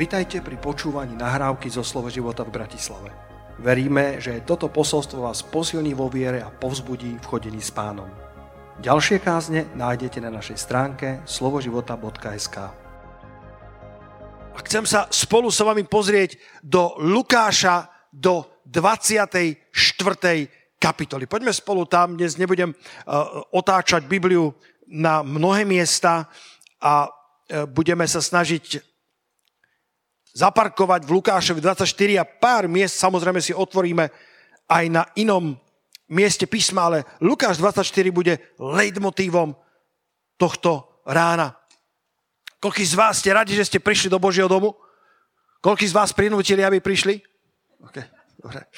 [0.00, 3.12] Vitajte pri počúvaní nahrávky zo Slovo života v Bratislave.
[3.60, 8.08] Veríme, že toto posolstvo vás posilní vo viere a povzbudí v chodení s pánom.
[8.80, 12.56] Ďalšie kázne nájdete na našej stránke slovoživota.sk
[14.56, 19.76] A chcem sa spolu s vami pozrieť do Lukáša do 24.
[20.80, 21.28] kapitoly.
[21.28, 24.56] Poďme spolu tam, dnes nebudem uh, otáčať Bibliu
[24.88, 26.24] na mnohé miesta
[26.80, 28.89] a uh, budeme sa snažiť
[30.34, 34.10] zaparkovať v Lukášovi 24 a pár miest samozrejme si otvoríme
[34.70, 35.58] aj na inom
[36.10, 39.54] mieste písma, ale Lukáš 24 bude leitmotívom
[40.38, 41.54] tohto rána.
[42.60, 44.76] Koľký z vás ste radi, že ste prišli do Božieho domu?
[45.64, 47.20] Koľký z vás prinútili, aby prišli?
[47.88, 48.04] Okay,
[48.36, 48.68] dobre.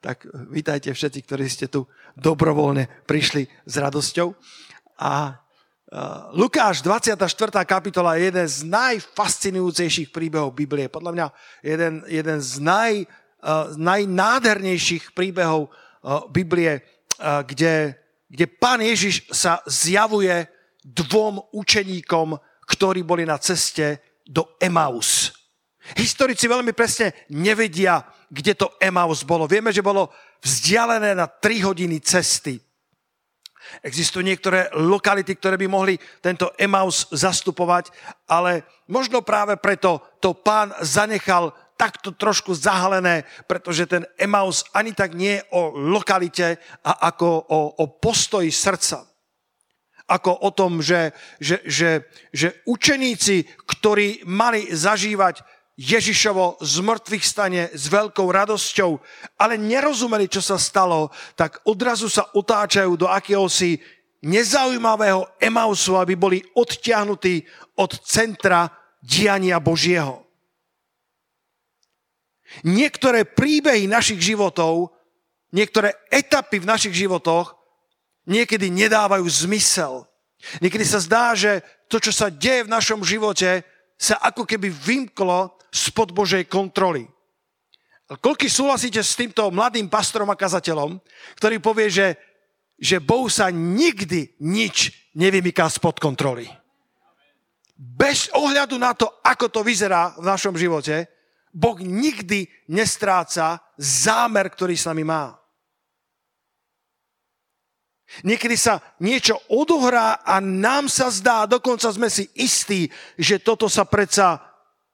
[0.00, 1.84] Tak vítajte všetci, ktorí ste tu
[2.16, 4.32] dobrovoľne prišli s radosťou.
[4.96, 5.39] A
[6.30, 7.18] Lukáš, 24.
[7.66, 10.86] kapitola, je jeden z najfascinujúcejších príbehov Biblie.
[10.86, 11.26] Podľa mňa
[11.66, 17.98] jeden, jeden z naj, uh, najnádhernejších príbehov uh, Biblie, uh, kde,
[18.30, 20.46] kde pán Ježiš sa zjavuje
[20.86, 22.38] dvom učeníkom,
[22.70, 25.34] ktorí boli na ceste do Emaus.
[25.98, 27.98] Historici veľmi presne nevedia,
[28.30, 29.50] kde to Emaus bolo.
[29.50, 32.62] Vieme, že bolo vzdialené na 3 hodiny cesty.
[33.82, 37.90] Existujú niektoré lokality, ktoré by mohli tento Emaus zastupovať,
[38.28, 45.16] ale možno práve preto to pán zanechal takto trošku zahalené, pretože ten Emaus ani tak
[45.16, 49.08] nie je o lokalite a ako o, o postoji srdca.
[50.10, 55.40] Ako o tom, že, že, že, že učeníci, ktorí mali zažívať
[55.80, 59.00] Ježišovo z mŕtvych stane s veľkou radosťou,
[59.40, 63.80] ale nerozumeli, čo sa stalo, tak odrazu sa otáčajú do akéhosi
[64.20, 67.48] nezaujímavého Emausu, aby boli odtiahnutí
[67.80, 68.68] od centra
[69.00, 70.28] diania Božieho.
[72.60, 74.92] Niektoré príbehy našich životov,
[75.48, 77.56] niektoré etapy v našich životoch
[78.28, 80.04] niekedy nedávajú zmysel.
[80.60, 83.64] Niekedy sa zdá, že to, čo sa deje v našom živote,
[84.00, 87.04] sa ako keby vymklo spod Božej kontroly.
[88.10, 90.98] Koľko súhlasíte s týmto mladým pastorom a kazateľom,
[91.38, 92.08] ktorý povie, že,
[92.74, 96.48] že Bohu sa nikdy nič nevymyká spod kontroly.
[97.80, 101.06] Bez ohľadu na to, ako to vyzerá v našom živote,
[101.54, 105.39] Boh nikdy nestráca zámer, ktorý s nami má.
[108.26, 113.86] Niekedy sa niečo odohrá a nám sa zdá, dokonca sme si istí, že toto sa
[113.86, 114.42] predsa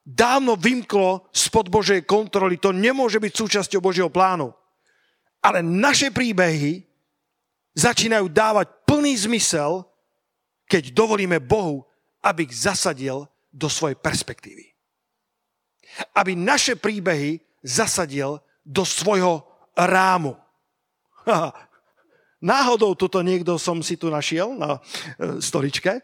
[0.04, 2.60] dávno vymklo spod Božej kontroly.
[2.60, 4.52] To nemôže byť súčasťou Božieho plánu.
[5.40, 6.84] Ale naše príbehy
[7.72, 9.88] začínajú dávať plný zmysel,
[10.68, 11.88] keď dovolíme Bohu,
[12.20, 14.76] aby ich zasadil do svojej perspektívy.
[16.12, 20.36] Aby naše príbehy zasadil do svojho rámu.
[22.46, 26.02] Náhodou toto niekto som si tu našiel na e, stoličke, e,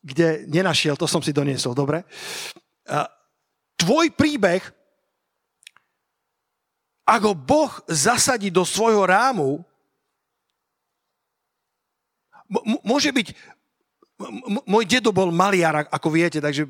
[0.00, 2.00] kde nenašiel, to som si doniesol, dobre.
[2.00, 2.06] E,
[3.76, 4.64] tvoj príbeh,
[7.04, 9.60] ak ho Boh zasadí do svojho rámu,
[12.80, 13.28] môže byť,
[14.64, 16.64] môj dedo bol maliar, ako viete, takže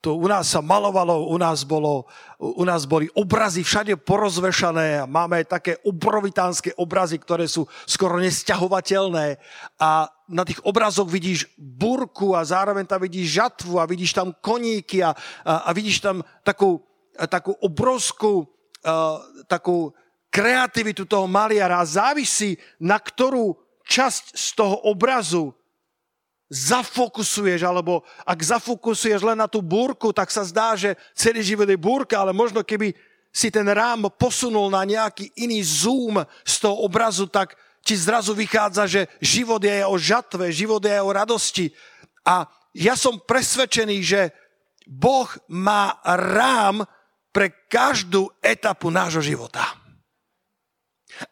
[0.00, 2.06] to u nás sa malovalo, u nás, bolo,
[2.38, 9.40] u nás boli obrazy všade porozvešané a máme také obrovitánske obrazy, ktoré sú skoro nesťahovateľné.
[9.82, 15.02] A na tých obrazoch vidíš burku a zároveň tam vidíš žatvu a vidíš tam koníky
[15.02, 15.10] a,
[15.42, 16.82] a, a vidíš tam takú,
[17.30, 18.46] takú obrovskú
[18.86, 19.18] uh,
[19.48, 19.90] takú
[20.30, 23.56] kreativitu toho maliara a závisí, na ktorú
[23.88, 25.55] časť z toho obrazu
[26.46, 31.78] zafokusuješ, alebo ak zafokusuješ len na tú búrku, tak sa zdá, že celý život je
[31.78, 32.94] búrka, ale možno keby
[33.34, 38.88] si ten rám posunul na nejaký iný zoom z toho obrazu, tak ti zrazu vychádza,
[38.88, 41.70] že život je o žatve, život je o radosti.
[42.26, 44.20] A ja som presvedčený, že
[44.86, 46.82] Boh má rám
[47.30, 49.85] pre každú etapu nášho života.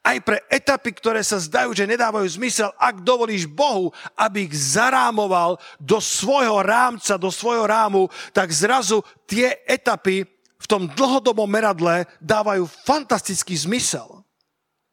[0.01, 5.61] Aj pre etapy, ktoré sa zdajú, že nedávajú zmysel, ak dovolíš Bohu, aby ich zarámoval
[5.77, 10.25] do svojho rámca, do svojho rámu, tak zrazu tie etapy
[10.57, 14.25] v tom dlhodobom meradle dávajú fantastický zmysel.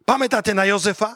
[0.04, 1.16] Pamätáte na Jozefa?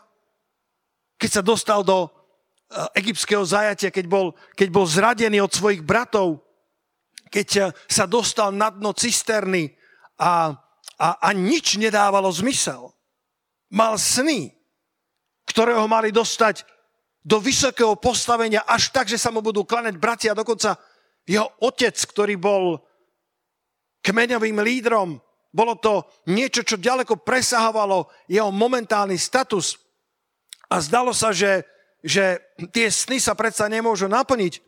[1.19, 6.39] Keď sa dostal do eh, egyptského zajatia, keď bol, keď bol zradený od svojich bratov,
[7.27, 9.75] keď eh, sa dostal na dno cisterny
[10.15, 10.55] a,
[10.95, 12.94] a, a nič nedávalo zmysel
[13.71, 14.53] mal sny,
[15.45, 16.65] ktoré ho mali dostať
[17.25, 20.37] do vysokého postavenia až tak, že sa mu budú klaneť bratia.
[20.37, 20.77] Dokonca
[21.25, 22.77] Jeho otec, ktorý bol
[24.05, 25.17] kmeňovým lídrom,
[25.49, 29.79] bolo to niečo, čo ďaleko presahovalo jeho momentálny status.
[30.67, 31.63] A zdalo sa, že,
[32.03, 32.43] že
[32.75, 34.59] tie sny sa predsa nemôžu naplniť.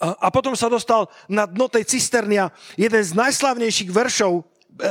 [0.00, 2.38] A potom sa dostal na dno tej cisterny
[2.76, 4.44] jeden z najslavnejších veršov,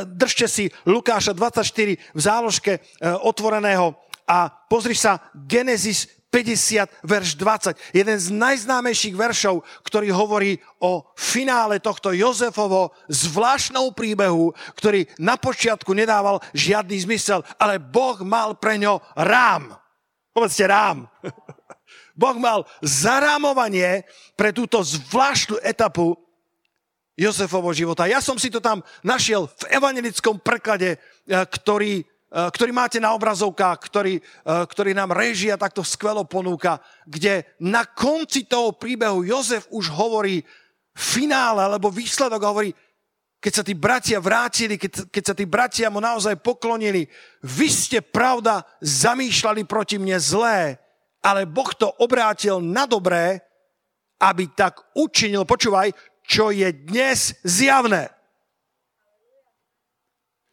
[0.06, 2.80] držte si Lukáša 24 v záložke e,
[3.24, 3.96] otvoreného
[4.30, 7.74] a pozri sa Genesis 50, verš 20.
[7.90, 15.90] Jeden z najznámejších veršov, ktorý hovorí o finále tohto Jozefovo zvláštnou príbehu, ktorý na počiatku
[15.98, 19.74] nedával žiadny zmysel, ale Boh mal pre ňo rám.
[20.30, 21.10] Povedzte rám.
[22.20, 24.06] Boh mal zarámovanie
[24.38, 26.14] pre túto zvláštnu etapu
[27.20, 28.08] Jozefovho života.
[28.08, 33.12] Ja som si to tam našiel v evangelickom preklade, eh, ktorý, eh, ktorý máte na
[33.12, 39.68] obrazovkách, ktorý, eh, ktorý nám režia takto skvelo ponúka, kde na konci toho príbehu Jozef
[39.68, 40.40] už hovorí
[40.96, 42.72] finále, alebo výsledok hovorí,
[43.40, 47.08] keď sa tí bratia vrátili, keď, keď sa tí bratia mu naozaj poklonili,
[47.40, 50.76] vy ste, pravda, zamýšľali proti mne zlé,
[51.24, 53.40] ale Boh to obrátil na dobré,
[54.20, 55.96] aby tak učinil, počúvaj,
[56.30, 58.14] čo je dnes zjavné.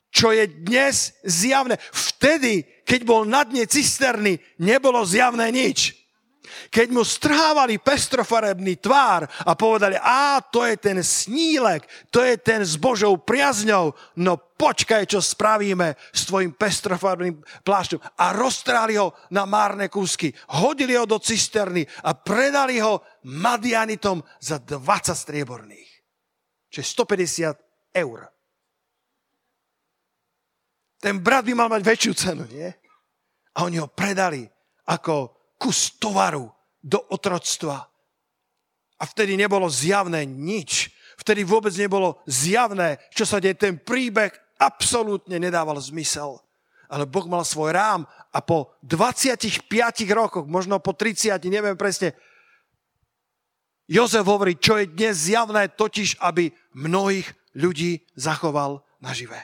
[0.08, 1.76] Čo je dnes zjavné.
[1.93, 5.93] Vtedy, keď bol na dne cisterny, nebolo zjavné nič.
[6.70, 12.64] Keď mu strhávali pestrofarebný tvár a povedali, a to je ten snílek, to je ten
[12.64, 18.00] s Božou priazňou, no počkaj, čo spravíme s tvojim pestrofarebným plášťom.
[18.22, 24.56] A roztráli ho na márne kúsky, hodili ho do cisterny a predali ho Madianitom za
[24.62, 24.81] 20
[25.12, 25.90] strieborných.
[26.72, 26.87] Čiže
[27.94, 28.19] 150 eur.
[30.96, 32.69] Ten brat by mal mať väčšiu cenu, nie?
[33.56, 34.44] A oni ho predali
[34.88, 36.49] ako kus tovaru
[36.81, 37.88] do otroctva.
[38.97, 40.88] A vtedy nebolo zjavné nič.
[41.20, 43.56] Vtedy vôbec nebolo zjavné, čo sa deje.
[43.56, 46.41] Ten príbeh absolútne nedával zmysel.
[46.87, 49.67] Ale Boh mal svoj rám a po 25
[50.14, 52.14] rokoch, možno po 30, neviem presne,
[53.87, 59.38] Jozef hovorí, čo je dnes zjavné, totiž, aby mnohých ľudí zachoval naživé.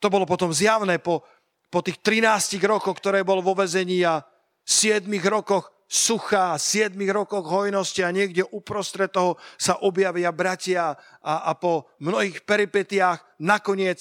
[0.00, 1.20] To bolo potom zjavné po,
[1.68, 4.24] po tých 13 rokoch, ktoré bol vo vezení a
[4.64, 11.52] 7 rokoch sucha, 7 rokoch hojnosti a niekde uprostred toho sa objavia bratia a, a
[11.52, 14.00] po mnohých peripetiách nakoniec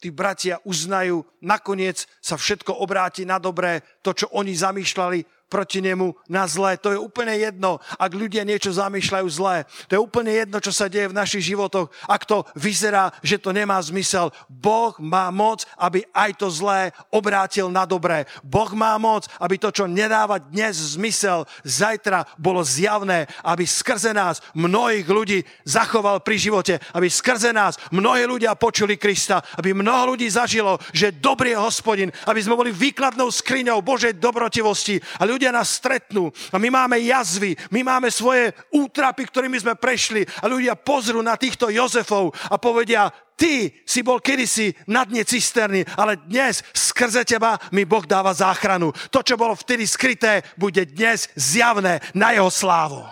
[0.00, 6.14] tí bratia uznajú, nakoniec sa všetko obráti na dobré, to, čo oni zamýšľali, proti nemu
[6.26, 6.74] na zlé.
[6.82, 9.62] To je úplne jedno, ak ľudia niečo zamýšľajú zlé.
[9.86, 11.90] To je úplne jedno, čo sa deje v našich životoch.
[12.10, 17.70] Ak to vyzerá, že to nemá zmysel, Boh má moc, aby aj to zlé obrátil
[17.70, 18.26] na dobré.
[18.42, 24.42] Boh má moc, aby to, čo nedáva dnes zmysel, zajtra bolo zjavné, aby skrze nás
[24.54, 30.26] mnohých ľudí zachoval pri živote, aby skrze nás mnohí ľudia počuli Krista, aby mnoho ľudí
[30.26, 35.76] zažilo, že dobrý je hospodin, aby sme boli výkladnou skriňou Božej dobrotivosti a ľudia nás
[35.76, 41.20] stretnú a my máme jazvy, my máme svoje útrapy, ktorými sme prešli a ľudia pozrú
[41.20, 47.28] na týchto Jozefov a povedia, ty si bol kedysi na dne cisterny, ale dnes skrze
[47.28, 48.90] teba mi Boh dáva záchranu.
[49.12, 53.04] To, čo bolo vtedy skryté, bude dnes zjavné na jeho slávu.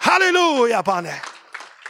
[0.00, 1.14] Halilúja, pane.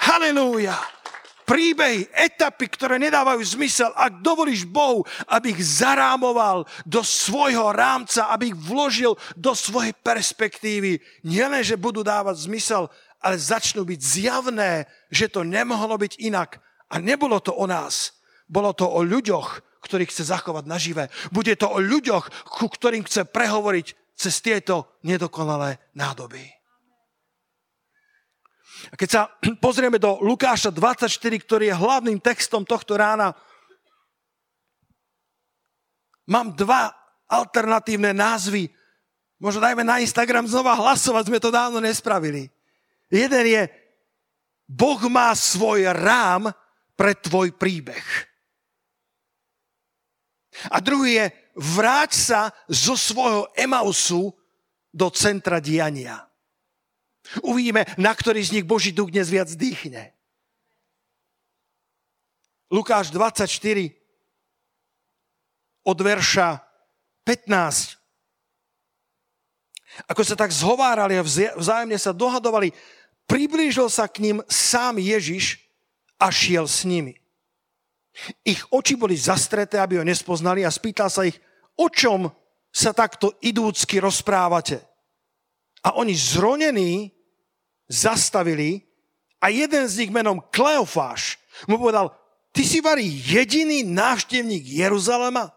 [0.03, 1.02] Halilúja
[1.45, 8.55] príbehy, etapy, ktoré nedávajú zmysel, ak dovolíš Bohu, aby ich zarámoval do svojho rámca, aby
[8.55, 12.89] ich vložil do svojej perspektívy, nielen, že budú dávať zmysel,
[13.23, 16.59] ale začnú byť zjavné, že to nemohlo byť inak.
[16.93, 18.19] A nebolo to o nás,
[18.51, 21.05] bolo to o ľuďoch, ktorých chce zachovať nažive.
[21.35, 26.62] Bude to o ľuďoch, ku ktorým chce prehovoriť cez tieto nedokonalé nádoby.
[28.91, 29.23] A keď sa
[29.65, 31.07] pozrieme do Lukáša 24,
[31.45, 33.37] ktorý je hlavným textom tohto rána,
[36.27, 36.91] mám dva
[37.31, 38.73] alternatívne názvy.
[39.39, 42.51] Možno dajme na Instagram znova hlasovať, sme to dávno nespravili.
[43.13, 43.63] Jeden je
[44.65, 46.49] Boh má svoj rám
[46.97, 48.07] pre tvoj príbeh.
[50.71, 51.27] A druhý je
[51.59, 54.33] vráť sa zo svojho Emausu
[54.93, 56.32] do centra diania.
[57.41, 60.13] Uvidíme, na ktorý z nich Boží duch dnes viac dýchne.
[62.69, 63.49] Lukáš 24
[65.85, 66.61] od verša
[67.25, 67.97] 15.
[70.09, 72.73] Ako sa tak zhovárali a vzájomne sa dohadovali,
[73.29, 75.61] priblížil sa k ním sám Ježiš
[76.17, 77.21] a šiel s nimi.
[78.45, 81.37] Ich oči boli zastreté, aby ho nespoznali a spýtal sa ich,
[81.77, 82.29] o čom
[82.73, 84.81] sa takto idúcky rozprávate.
[85.85, 87.13] A oni zronení
[87.91, 88.83] zastavili
[89.43, 92.15] a jeden z nich menom Kleofáš mu povedal,
[92.55, 95.51] ty si varí jediný návštevník Jeruzalema,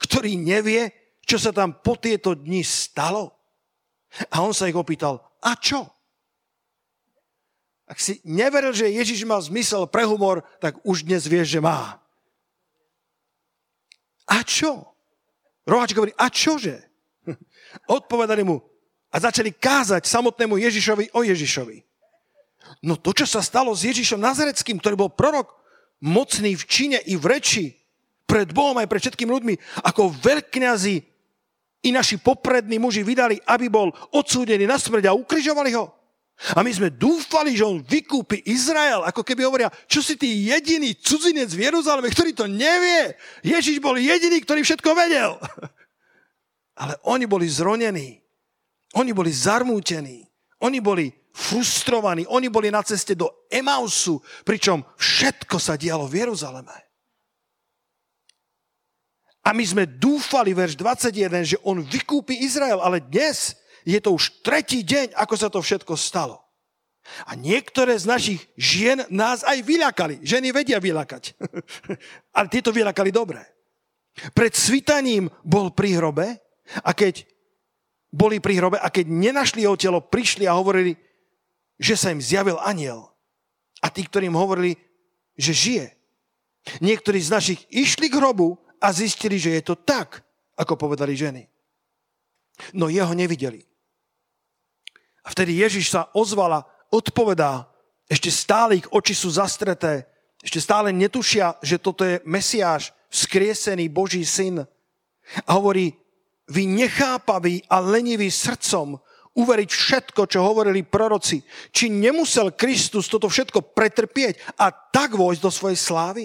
[0.00, 0.92] ktorý nevie,
[1.24, 3.36] čo sa tam po tieto dni stalo.
[4.32, 5.86] A on sa ich opýtal, a čo?
[7.90, 11.98] Ak si neveril, že Ježiš má zmysel pre humor, tak už dnes vieš, že má.
[14.30, 14.94] A čo?
[15.66, 16.86] Roháček hovorí, a čože?
[17.98, 18.62] Odpovedali mu
[19.10, 21.82] a začali kázať samotnému Ježišovi o Ježišovi.
[22.86, 25.50] No to, čo sa stalo s Ježišom Nazareckým, ktorý bol prorok,
[25.98, 27.66] mocný v čine i v reči,
[28.30, 30.96] pred Bohom aj pred všetkými ľuďmi, ako veľkňazi
[31.82, 35.90] i naši poprední muži vydali, aby bol odsúdený na smrť a ukrižovali ho.
[36.56, 40.96] A my sme dúfali, že on vykúpi Izrael, ako keby hovoria, čo si ty jediný
[40.96, 43.12] cudzinec v Jeruzaleme, ktorý to nevie.
[43.44, 45.36] Ježiš bol jediný, ktorý všetko vedel.
[46.80, 48.24] Ale oni boli zronení.
[48.98, 50.26] Oni boli zarmútení.
[50.60, 52.26] Oni boli frustrovaní.
[52.26, 56.76] Oni boli na ceste do Emausu, pričom všetko sa dialo v Jeruzaleme.
[59.40, 63.56] A my sme dúfali, verš 21, že on vykúpi Izrael, ale dnes
[63.88, 66.44] je to už tretí deň, ako sa to všetko stalo.
[67.24, 70.20] A niektoré z našich žien nás aj vyľakali.
[70.20, 71.34] Ženy vedia vyľakať.
[72.36, 73.40] Ale tieto vyľakali dobre.
[74.36, 76.38] Pred svitaním bol pri hrobe
[76.84, 77.24] a keď
[78.10, 80.98] boli pri hrobe a keď nenašli jeho telo, prišli a hovorili,
[81.78, 83.08] že sa im zjavil aniel.
[83.80, 84.76] A tí, ktorým hovorili,
[85.38, 85.86] že žije.
[86.84, 90.20] Niektorí z našich išli k hrobu a zistili, že je to tak,
[90.60, 91.48] ako povedali ženy.
[92.76, 93.64] No jeho nevideli.
[95.24, 97.70] A vtedy Ježiš sa ozvala, odpovedá,
[98.10, 100.04] ešte stále ich oči sú zastreté,
[100.40, 104.64] ešte stále netušia, že toto je Mesiáš, vzkriesený Boží syn.
[105.44, 105.94] A hovorí,
[106.50, 108.98] vy nechápaví a leniví srdcom
[109.30, 111.38] uveriť všetko, čo hovorili proroci.
[111.70, 116.24] Či nemusel Kristus toto všetko pretrpieť a tak vojsť do svojej slávy?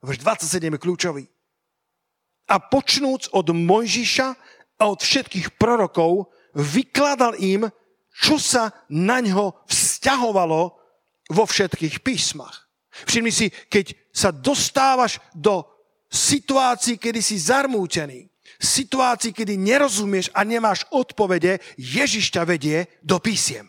[0.00, 1.24] Vrš 27 je kľúčový.
[2.48, 4.28] A počnúc od Mojžiša
[4.80, 7.68] a od všetkých prorokov, vykladal im,
[8.10, 10.60] čo sa na ňo vzťahovalo
[11.30, 12.66] vo všetkých písmach.
[13.06, 15.62] Všimni si, keď sa dostávaš do
[16.10, 18.29] situácií, kedy si zarmútený,
[18.60, 23.66] situácií, kedy nerozumieš a nemáš odpovede, Ježiš ťa vedie do písiem.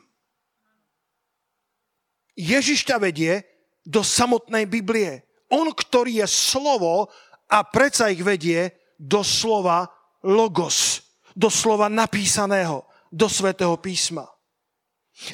[2.35, 3.47] Ježiš ťa vedie
[3.87, 5.23] do samotnej Biblie.
[5.47, 7.07] On, ktorý je slovo
[7.47, 9.89] a predsa ich vedie do slova
[10.21, 14.27] logos do slova napísaného, do svätého písma.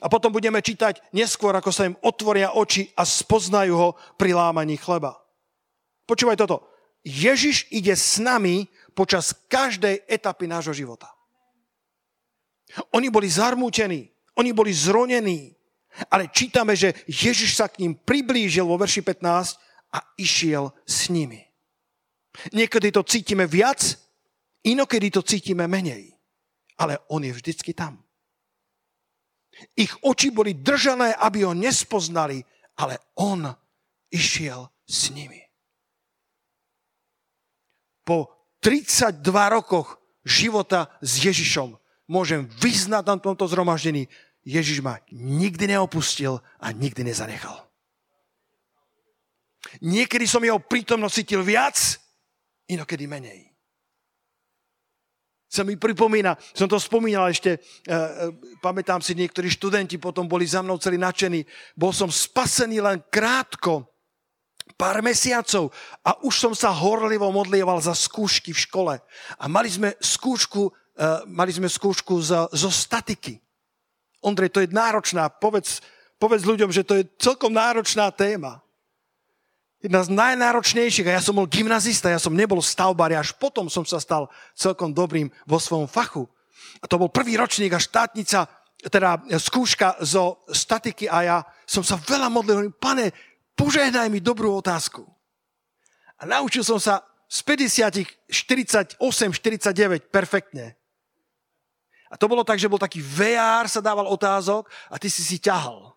[0.01, 4.75] A potom budeme čítať neskôr, ako sa im otvoria oči a spoznajú ho pri lámaní
[4.75, 5.15] chleba.
[6.09, 6.65] Počúvaj toto.
[7.05, 11.13] Ježiš ide s nami počas každej etapy nášho života.
[12.97, 15.53] Oni boli zarmútení, oni boli zronení,
[16.09, 21.45] ale čítame, že Ježiš sa k ním priblížil vo verši 15 a išiel s nimi.
[22.53, 23.97] Niekedy to cítime viac,
[24.67, 26.11] Inokedy to cítime menej,
[26.75, 28.03] ale on je vždycky tam.
[29.79, 32.43] Ich oči boli držané, aby ho nespoznali,
[32.75, 33.47] ale on
[34.11, 35.39] išiel s nimi.
[38.03, 44.07] Po 32 rokoch života s Ježišom môžem vyznať na tomto zhromaždení,
[44.47, 47.67] Ježiš ma nikdy neopustil a nikdy nezanechal.
[49.83, 51.75] Niekedy som jeho prítomnosť cítil viac,
[52.71, 53.47] inokedy menej
[55.47, 57.95] sa mi pripomína, som to spomínal ešte, e, e,
[58.59, 61.47] pamätám si, niektorí študenti potom boli za mnou celý nadšení.
[61.73, 63.87] Bol som spasený len krátko,
[64.75, 65.71] pár mesiacov
[66.03, 68.93] a už som sa horlivo modlieval za skúšky v škole.
[69.39, 73.39] A mali sme skúšku, e, mali sme skúšku zo, zo statiky.
[74.19, 75.79] Ondrej, to je náročná, povedz,
[76.17, 78.65] povedz ľuďom, že to je celkom náročná téma
[79.81, 81.07] jedna z najnáročnejších.
[81.07, 84.91] A ja som bol gymnazista, ja som nebol stavbár, až potom som sa stal celkom
[84.91, 86.25] dobrým vo svojom fachu.
[86.81, 88.49] A to bol prvý ročník a štátnica,
[88.89, 93.09] teda skúška zo statiky a ja som sa veľa modlil, pane,
[93.57, 95.03] požehnaj mi dobrú otázku.
[96.21, 100.77] A naučil som sa z 50, 48, 49 perfektne.
[102.07, 105.41] A to bolo tak, že bol taký VR, sa dával otázok a ty si si
[105.43, 105.91] ťahal.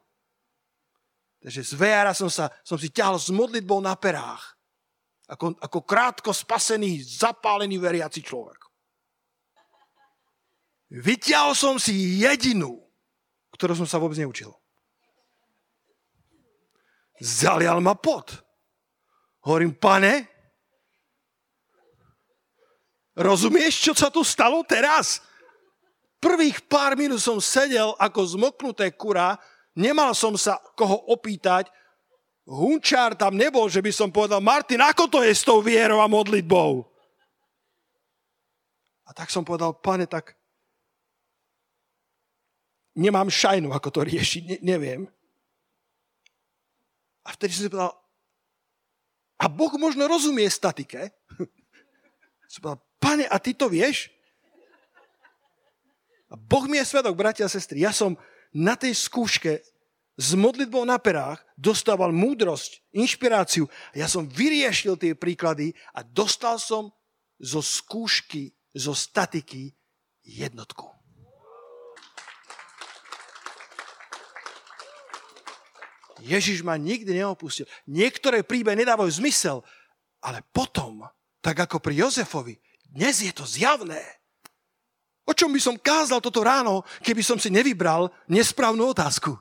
[1.40, 4.59] Takže z VR som, sa, som si ťahal s modlitbou na perách.
[5.31, 8.59] Ako, ako krátko spasený, zapálený veriaci človek.
[10.90, 12.83] Vyťahol som si jedinú,
[13.55, 14.50] ktorú som sa vôbec neučil.
[17.21, 18.33] Zalial ma pot.
[19.45, 20.25] Hovorím, pane,
[23.17, 25.21] rozumieš, čo sa tu stalo teraz?
[26.21, 29.37] Prvých pár minút som sedel ako zmoknuté kura,
[29.73, 31.69] nemal som sa koho opýtať,
[32.45, 36.09] hunčár tam nebol, že by som povedal, Martin, ako to je s tou vierou a
[36.09, 36.85] modlitbou?
[39.09, 40.37] A tak som povedal, pane, tak
[42.97, 45.00] nemám šajnu, ako to riešiť, ne, neviem.
[47.31, 47.95] A vtedy som si povedal,
[49.41, 51.15] a Boh možno rozumie statike.
[52.53, 54.11] som povedal, pane, a ty to vieš?
[56.31, 57.87] A Boh mi je svedok, bratia a sestry.
[57.87, 58.19] Ja som
[58.51, 59.63] na tej skúške
[60.21, 63.71] s modlitbou na perách dostával múdrosť, inšpiráciu.
[63.97, 66.93] Ja som vyriešil tie príklady a dostal som
[67.41, 69.73] zo skúšky, zo statiky
[70.21, 71.00] jednotku.
[76.21, 77.69] Ježiš ma nikdy neopustil.
[77.89, 79.65] Niektoré príbehy nedávajú zmysel,
[80.21, 81.05] ale potom,
[81.41, 82.57] tak ako pri Jozefovi,
[82.91, 84.00] dnes je to zjavné.
[85.25, 89.39] O čom by som kázal toto ráno, keby som si nevybral nesprávnu otázku?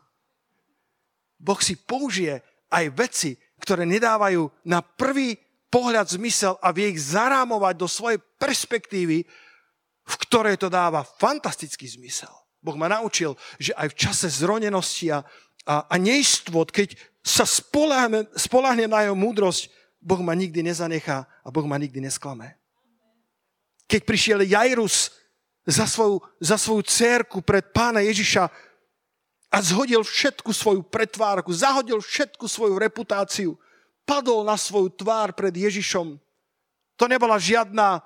[1.40, 3.32] Boh si použije aj veci,
[3.64, 5.40] ktoré nedávajú na prvý
[5.72, 9.26] pohľad zmysel a vie ich zarámovať do svojej perspektívy,
[10.10, 12.32] v ktorej to dáva fantastický zmysel.
[12.60, 15.24] Boh ma naučil, že aj v čase zronenosti a,
[15.70, 19.70] a, a neistvot, keď sa spoláhne, spoláhnem na jeho múdrosť,
[20.02, 22.58] Boh ma nikdy nezanechá a Boh ma nikdy nesklame.
[23.86, 25.14] Keď prišiel Jairus
[25.70, 28.50] za svoju, za svoju cérku pred pána Ježiša,
[29.50, 33.58] a zhodil všetku svoju pretvárku, zahodil všetku svoju reputáciu,
[34.06, 36.22] padol na svoju tvár pred Ježišom.
[36.98, 37.98] To nebola žiadna,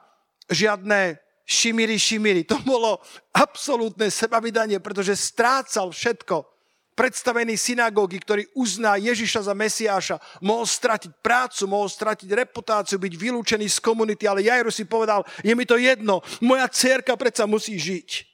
[0.48, 2.41] žiadne šimiri, šimiri.
[2.48, 3.03] To bolo
[3.36, 6.52] absolútne sebavydanie, pretože strácal všetko.
[6.93, 13.65] Predstavený synagógy, ktorý uzná Ježiša za Mesiáša, mohol stratiť prácu, mohol stratiť reputáciu, byť vylúčený
[13.65, 18.33] z komunity, ale Jairus si povedal, je mi to jedno, moja cerka predsa musí žiť.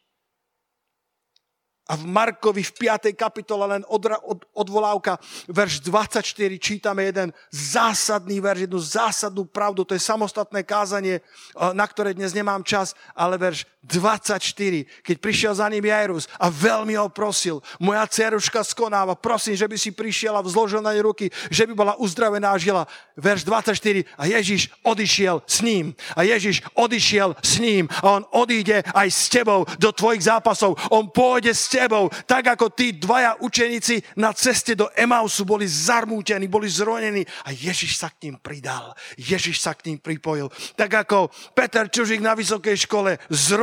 [1.90, 3.18] A v Markovi v 5.
[3.18, 5.18] kapitole len od, od, odvolávka,
[5.50, 6.22] verš 24,
[6.62, 12.38] čítame jeden zásadný verš, jednu zásadnú pravdu, to je samostatné kázanie, eh, na ktoré dnes
[12.38, 18.04] nemám čas, ale verš 24, keď prišiel za ním Jairus a veľmi ho prosil, moja
[18.08, 21.94] ceruška skonáva, prosím, že by si prišiel a vzložil na nej ruky, že by bola
[21.96, 22.84] uzdravená a žila.
[23.16, 25.96] Verš 24, a Ježiš odišiel s ním.
[26.16, 30.76] A Ježiš odišiel s ním a on odíde aj s tebou do tvojich zápasov.
[30.92, 36.46] On pôjde s tebou tak ako tí dvaja učeníci na ceste do Emausu boli zarmútení,
[36.46, 38.94] boli zronení a Ježiš sa k ním pridal.
[39.18, 40.52] Ježiš sa k ním pripojil.
[40.76, 43.18] Tak ako Peter Čužík na vysokej škole,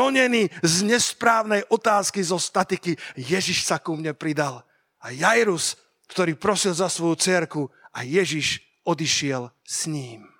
[0.06, 4.62] zronený z nesprávnej otázky zo statiky, Ježiš sa ku mne pridal.
[5.02, 5.74] A Jairus,
[6.06, 10.30] ktorý prosil za svoju cerku a Ježiš odišiel s ním.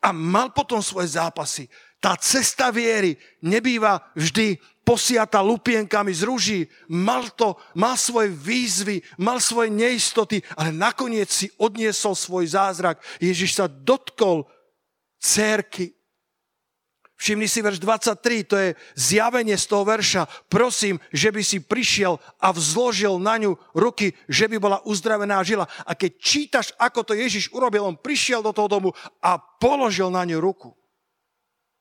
[0.00, 1.68] A mal potom svoje zápasy.
[2.00, 6.60] Tá cesta viery nebýva vždy posiata lupienkami z rúží.
[6.88, 12.96] Mal to, mal svoje výzvy, mal svoje neistoty, ale nakoniec si odniesol svoj zázrak.
[13.20, 14.48] Ježiš sa dotkol
[15.20, 15.97] cérky.
[17.18, 20.30] Všimni si verš 23, to je zjavenie z toho verša.
[20.46, 25.46] Prosím, že by si prišiel a vzložil na ňu ruky, že by bola uzdravená a
[25.46, 25.66] žila.
[25.82, 30.22] A keď čítaš, ako to Ježiš urobil, on prišiel do toho domu a položil na
[30.22, 30.70] ňu ruku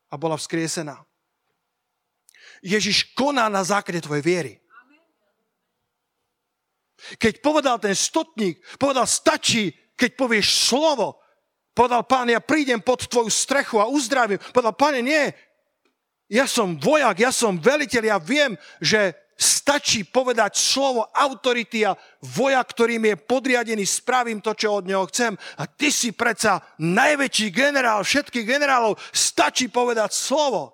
[0.09, 1.05] a bola vzkriesená.
[2.65, 4.53] Ježiš koná na základe tvojej viery.
[7.21, 11.21] Keď povedal ten stotník, povedal stačí, keď povieš slovo.
[11.77, 14.41] Povedal pán, ja prídem pod tvoju strechu a uzdravím.
[14.49, 15.29] Povedal, pane, nie,
[16.25, 21.93] ja som vojak, ja som veliteľ, ja viem, že stačí povedať slovo autority a
[22.25, 25.37] vojak, ktorým je podriadený, spravím to, čo od neho chcem.
[25.61, 30.73] A ty si predsa najväčší generál všetkých generálov, stačí povedať slovo.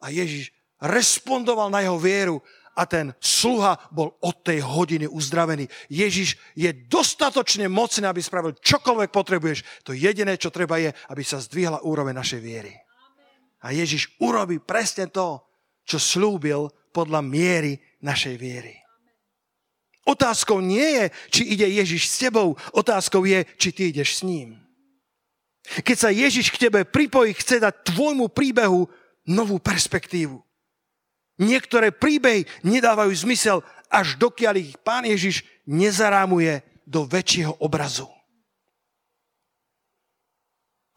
[0.00, 2.40] A Ježiš respondoval na jeho vieru
[2.76, 5.64] a ten sluha bol od tej hodiny uzdravený.
[5.88, 9.88] Ježiš je dostatočne mocný, aby spravil čokoľvek potrebuješ.
[9.88, 12.76] To jediné, čo treba je, aby sa zdvihla úroveň našej viery.
[13.64, 15.40] A Ježiš urobí presne to,
[15.88, 18.76] čo slúbil podľa miery našej viery.
[20.06, 24.54] Otázkou nie je, či ide Ježiš s tebou, otázkou je, či ty ideš s ním.
[25.66, 28.86] Keď sa Ježiš k tebe pripojí, chce dať tvojmu príbehu
[29.26, 30.45] novú perspektívu.
[31.36, 33.60] Niektoré príbehy nedávajú zmysel,
[33.92, 38.08] až dokiaľ ich pán Ježiš nezarámuje do väčšieho obrazu.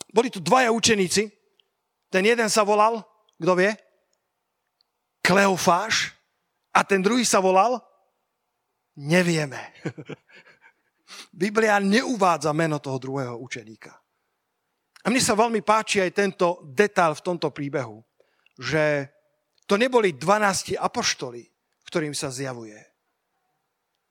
[0.09, 1.29] Boli tu dvaja učeníci.
[2.09, 3.05] Ten jeden sa volal,
[3.37, 3.71] kto vie?
[5.21, 6.17] Kleofáš
[6.73, 7.77] a ten druhý sa volal?
[8.97, 9.59] Nevieme.
[11.33, 13.93] Biblia neuvádza meno toho druhého učeníka.
[15.05, 18.01] A mne sa veľmi páči aj tento detail v tomto príbehu,
[18.59, 19.07] že
[19.69, 21.45] to neboli 12 apoštoli,
[21.85, 22.81] ktorým sa zjavuje.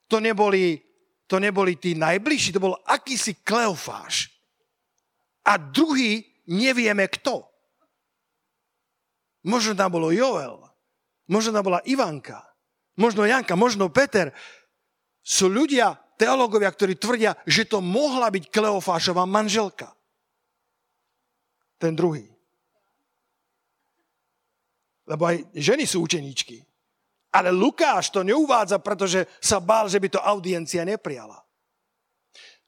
[0.07, 0.79] To neboli,
[1.27, 4.31] to neboli tí najbližší, to bol akýsi Kleofáš.
[5.51, 7.43] A druhý nevieme kto.
[9.51, 10.63] Možno tam bolo Joel,
[11.27, 12.47] možno tam bola Ivanka,
[12.95, 14.31] možno Janka, možno Peter.
[15.27, 19.91] Sú ľudia, teológovia, ktorí tvrdia, že to mohla byť Kleofášová manželka.
[21.83, 22.38] Ten druhý.
[25.09, 26.61] Lebo aj ženy sú učeníčky.
[27.33, 31.41] Ale Lukáš to neuvádza, pretože sa bál, že by to audiencia neprijala.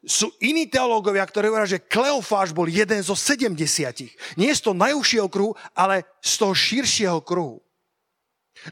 [0.01, 4.41] Sú iní teológovia, ktorí hovoria, že Kleofáš bol jeden zo 70.
[4.41, 7.61] Nie z toho najúžšieho kruhu, ale z toho širšieho kruhu.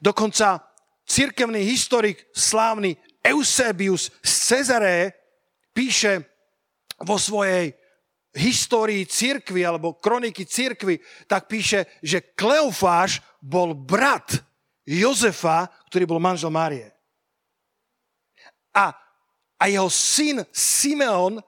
[0.01, 0.65] Dokonca
[1.05, 5.13] cirkevný historik slávny Eusebius z Cezaré
[5.77, 6.25] píše
[7.05, 7.77] vo svojej
[8.37, 14.43] histórii cirkvy alebo kroniky cirkvy, tak píše, že Kleofáš bol brat
[14.89, 16.89] Jozefa, ktorý bol manžel Márie.
[18.73, 18.95] A,
[19.59, 21.43] a jeho syn Simeon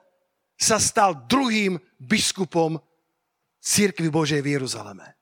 [0.59, 2.77] sa stal druhým biskupom
[3.57, 5.17] cirkvy Božej v Jeruzaleme.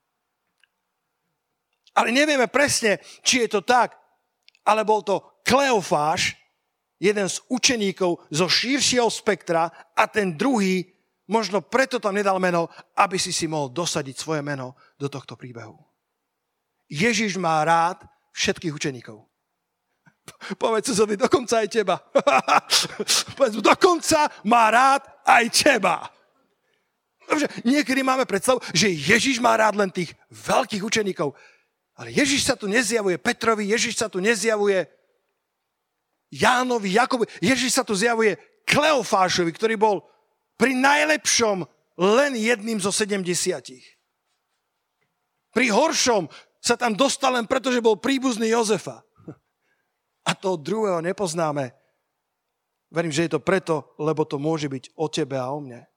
[1.96, 3.96] Ale nevieme presne, či je to tak,
[4.68, 6.36] ale bol to Kleofáš,
[7.00, 10.84] jeden z učeníkov zo širšieho spektra a ten druhý
[11.24, 15.89] možno preto tam nedal meno, aby si si mohol dosadiť svoje meno do tohto príbehu.
[16.90, 18.02] Ježiš má rád
[18.34, 19.30] všetkých učeníkov.
[20.58, 21.96] Povedz Suzovi, dokonca aj teba.
[23.38, 26.10] Povedz mu, dokonca má rád aj teba.
[27.30, 31.34] Dobře, niekedy máme predstavu, že Ježiš má rád len tých veľkých učeníkov.
[31.94, 34.88] Ale Ježiš sa tu nezjavuje Petrovi, Ježiš sa tu nezjavuje
[36.30, 37.26] Jánovi, Jakovi.
[37.38, 38.34] Ježiš sa tu zjavuje
[38.66, 40.02] Kleofášovi, ktorý bol
[40.58, 41.66] pri najlepšom
[42.00, 43.22] len jedným zo 70.
[45.50, 49.00] Pri horšom sa tam dostal len preto, že bol príbuzný Jozefa.
[50.28, 51.72] A toho druhého nepoznáme.
[52.92, 55.88] Verím, že je to preto, lebo to môže byť o tebe a o mne.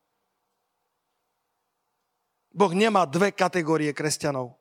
[2.53, 4.55] Boh nemá dve kategórie kresťanov.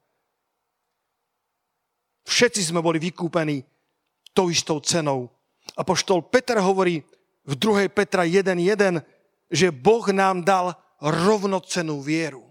[2.24, 3.62] Všetci sme boli vykúpení
[4.32, 5.28] tou istou cenou
[5.76, 7.04] a poštol Peter hovorí
[7.44, 7.92] v 2.
[7.92, 9.02] Petra 1.1,
[9.52, 12.48] že Boh nám dal rovnocenú vieru.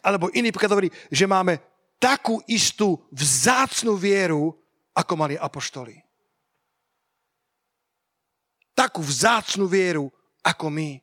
[0.00, 1.58] Alebo iný príklad hovorí, že máme
[1.96, 4.52] takú istú vzácnú vieru,
[4.96, 6.00] ako mali apoštoli.
[8.76, 10.12] Takú vzácnú vieru,
[10.44, 11.00] ako my.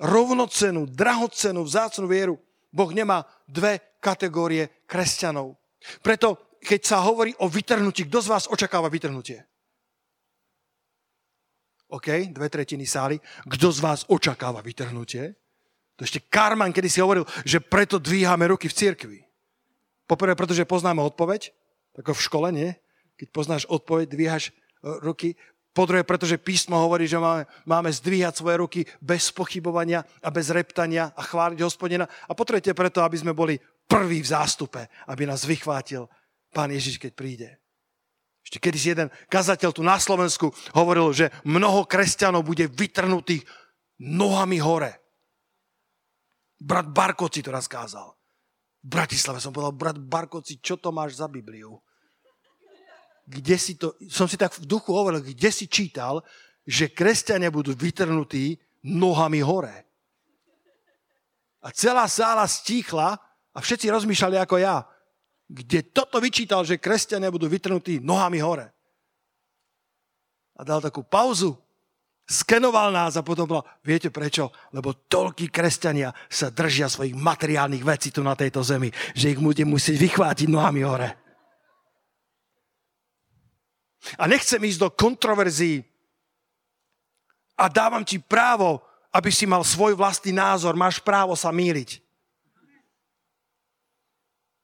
[0.00, 2.40] Rovnocenú, drahocenú, vzácnú vieru.
[2.72, 5.60] Boh nemá dve kategórie kresťanov.
[6.00, 9.44] Preto, keď sa hovorí o vytrhnutí, kto z vás očakáva vytrhnutie?
[11.90, 13.18] OK, dve tretiny sály.
[13.44, 15.34] Kto z vás očakáva vytrhnutie?
[15.98, 19.18] To ešte Karman, kedy si hovoril, že preto dvíhame ruky v cirkvi.
[20.10, 21.54] Poprvé, pretože poznáme odpoveď,
[21.94, 22.74] ako v škole, nie?
[23.14, 24.52] Keď poznáš odpoveď, dvíhaš e,
[25.06, 25.38] ruky.
[25.70, 30.50] Po druhé, pretože písmo hovorí, že máme, máme zdvíhať svoje ruky bez pochybovania a bez
[30.50, 32.10] reptania a chváliť hospodina.
[32.26, 33.54] A po tretie, preto, aby sme boli
[33.86, 36.10] prví v zástupe, aby nás vychvátil
[36.50, 37.48] Pán Ježiš, keď príde.
[38.42, 43.46] Ešte kedy si jeden kazateľ tu na Slovensku hovoril, že mnoho kresťanov bude vytrhnutých
[44.02, 44.98] nohami hore.
[46.58, 48.19] Brat Barkoci to raz kázal.
[48.80, 51.76] V Bratislave som povedal, brat Barkoci, čo to máš za Bibliu?
[53.28, 56.24] Kde si to, som si tak v duchu hovoril, kde si čítal,
[56.64, 59.86] že kresťania budú vytrhnutí nohami hore.
[61.60, 63.20] A celá sála stíchla
[63.52, 64.80] a všetci rozmýšľali ako ja
[65.50, 68.70] kde toto vyčítal, že kresťania budú vytrhnutí nohami hore.
[70.54, 71.58] A dal takú pauzu,
[72.30, 74.54] skenoval nás a potom bolo, viete prečo?
[74.70, 79.66] Lebo toľkí kresťania sa držia svojich materiálnych vecí tu na tejto zemi, že ich bude
[79.66, 81.10] musieť vychvátiť nohami hore.
[84.16, 85.82] A nechcem ísť do kontroverzií
[87.58, 91.98] a dávam ti právo, aby si mal svoj vlastný názor, máš právo sa míliť.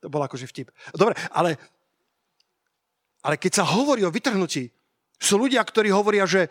[0.00, 0.70] To bol akože vtip.
[0.94, 1.58] Dobre, ale,
[3.26, 4.70] ale keď sa hovorí o vytrhnutí,
[5.18, 6.46] sú ľudia, ktorí hovoria, že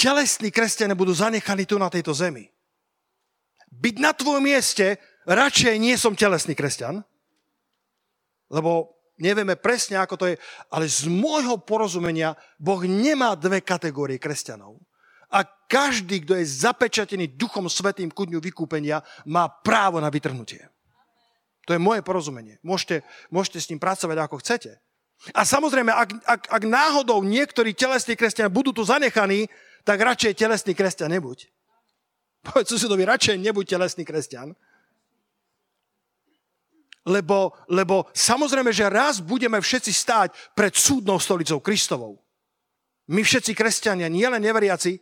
[0.00, 2.48] telesní kresťania budú zanechaní tu na tejto zemi.
[3.68, 4.96] Byť na tvojom mieste,
[5.28, 7.04] radšej nie som telesný kresťan,
[8.48, 10.34] lebo nevieme presne, ako to je,
[10.72, 14.80] ale z môjho porozumenia Boh nemá dve kategórie kresťanov.
[15.30, 20.66] A každý, kto je zapečatený Duchom Svetým ku dňu vykúpenia, má právo na vytrhnutie.
[21.70, 22.58] To je moje porozumenie.
[22.66, 24.82] Môžete, môžete s ním pracovať ako chcete.
[25.30, 29.46] A samozrejme, ak, ak, ak náhodou niektorí telesní kresťania budú tu zanechaní,
[29.84, 31.48] tak radšej telesný kresťan nebuď.
[32.40, 34.56] Povedz susedovi, radšej nebuď telesný kresťan.
[37.08, 42.20] Lebo, lebo samozrejme, že raz budeme všetci stáť pred súdnou stolicou Kristovou.
[43.08, 45.00] My všetci kresťania, nielen neveriaci,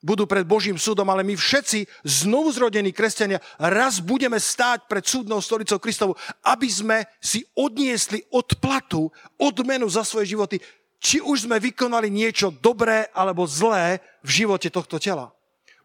[0.00, 5.44] budú pred Božím súdom, ale my všetci, znovu zrodení kresťania, raz budeme stáť pred súdnou
[5.44, 10.56] stolicou Kristovou, aby sme si odniesli odplatu, odmenu za svoje životy,
[11.00, 15.32] či už sme vykonali niečo dobré alebo zlé v živote tohto tela.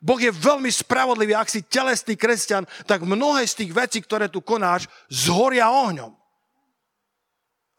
[0.03, 4.43] Boh je veľmi spravodlivý, ak si telesný kresťan, tak mnohé z tých vecí, ktoré tu
[4.43, 6.13] konáš, zhoria ohňom.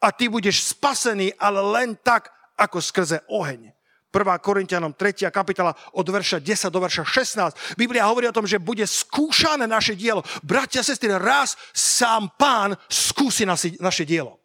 [0.03, 3.71] A ty budeš spasený, ale len tak, ako skrze oheň.
[4.09, 4.17] 1.
[4.41, 5.29] Korintianom 3.
[5.29, 7.77] kapitola od verša 10 do verša 16.
[7.77, 10.25] Biblia hovorí o tom, že bude skúšané naše dielo.
[10.41, 13.45] Bratia sestry, raz sám pán skúsi
[13.77, 14.41] naše dielo.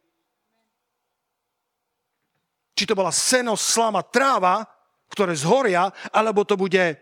[2.73, 4.65] Či to bola seno, slama, tráva,
[5.13, 6.97] ktoré zhoria, alebo to bude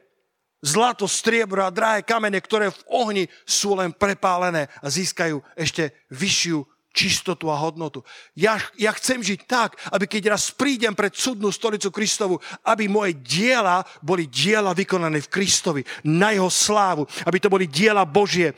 [0.61, 6.67] zlato, striebro a drahé kamene, ktoré v ohni sú len prepálené a získajú ešte vyššiu
[6.91, 8.03] čistotu a hodnotu.
[8.35, 13.15] Ja, ja chcem žiť tak, aby keď raz prídem pred súdnu stolicu Kristovu, aby moje
[13.23, 18.53] diela boli diela vykonané v Kristovi, na jeho slávu, aby to boli diela Božie.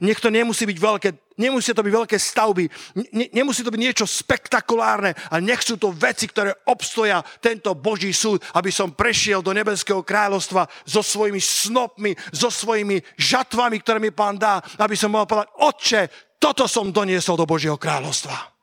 [0.00, 2.64] Nech nemusí byť veľké Nemusí to byť veľké stavby,
[3.12, 8.16] ne, nemusí to byť niečo spektakulárne a nech sú to veci, ktoré obstoja tento Boží
[8.16, 14.16] súd, aby som prešiel do nebeského kráľovstva so svojimi snopmi, so svojimi žatvami, ktoré mi
[14.16, 16.00] pán dá, aby som mohol povedať, otče,
[16.40, 18.56] toto som doniesol do Božieho kráľovstva.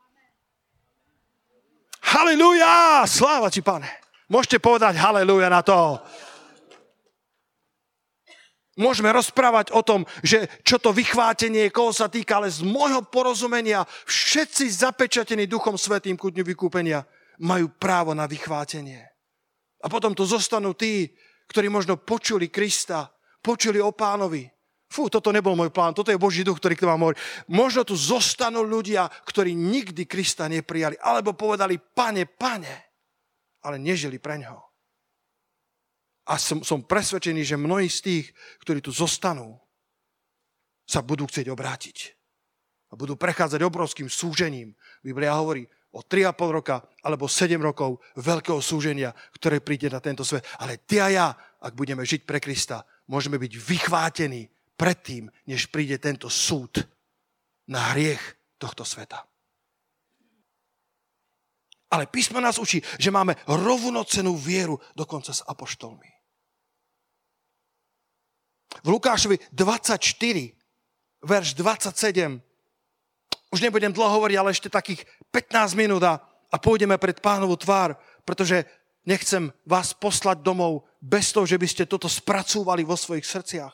[2.04, 3.06] Halelúja!
[3.06, 3.88] Sláva ti, pane.
[4.34, 6.02] Môžete povedať halelúja na to.
[8.74, 13.86] Môžeme rozprávať o tom, že čo to vychvátenie, koho sa týka, ale z môjho porozumenia
[14.10, 17.06] všetci zapečatení Duchom Svetým ku dňu vykúpenia
[17.38, 19.06] majú právo na vychvátenie.
[19.84, 21.14] A potom tu zostanú tí,
[21.46, 23.14] ktorí možno počuli Krista,
[23.46, 24.50] počuli o pánovi.
[24.90, 27.18] Fú, toto nebol môj plán, toto je Boží duch, ktorý k vám hovorí.
[27.54, 32.74] Možno tu zostanú ľudia, ktorí nikdy Krista neprijali, alebo povedali, pane, pane,
[33.62, 34.73] ale nežili pre ňoho.
[36.24, 38.26] A som, som presvedčený, že mnohí z tých,
[38.64, 39.60] ktorí tu zostanú,
[40.88, 41.98] sa budú chcieť obrátiť.
[42.92, 44.78] A budú prechádzať obrovským súžením.
[45.02, 50.46] Biblia hovorí o 3,5 roka alebo 7 rokov veľkého súženia, ktoré príde na tento svet.
[50.62, 51.28] Ale ty a ja,
[51.60, 54.46] ak budeme žiť pre Krista, môžeme byť vychvátení
[54.78, 56.86] predtým, než príde tento súd
[57.66, 58.22] na hriech
[58.62, 59.26] tohto sveta.
[61.94, 66.13] Ale písmo nás učí, že máme rovnocenú vieru dokonca s apoštolmi.
[68.84, 69.96] V Lukášovi 24,
[71.24, 72.44] verš 27,
[73.54, 76.20] už nebudem dlho hovoriť, ale ešte takých 15 minút a,
[76.52, 77.96] a pôjdeme pred pánovú tvár,
[78.28, 78.68] pretože
[79.08, 83.74] nechcem vás poslať domov bez toho, že by ste toto spracúvali vo svojich srdciach.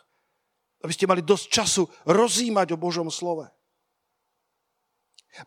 [0.84, 3.50] Aby ste mali dosť času rozímať o Božom slove.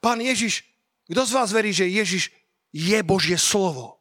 [0.03, 0.67] Pán Ježiš,
[1.07, 2.33] kto z vás verí, že Ježiš
[2.73, 4.01] je Božie slovo.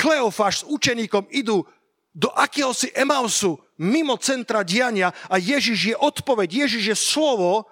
[0.00, 1.68] Kleofáš s učeníkom idú
[2.10, 7.70] do akéhosi Emausu mimo centra diania a Ježiš je odpoveď, Ježiš je slovo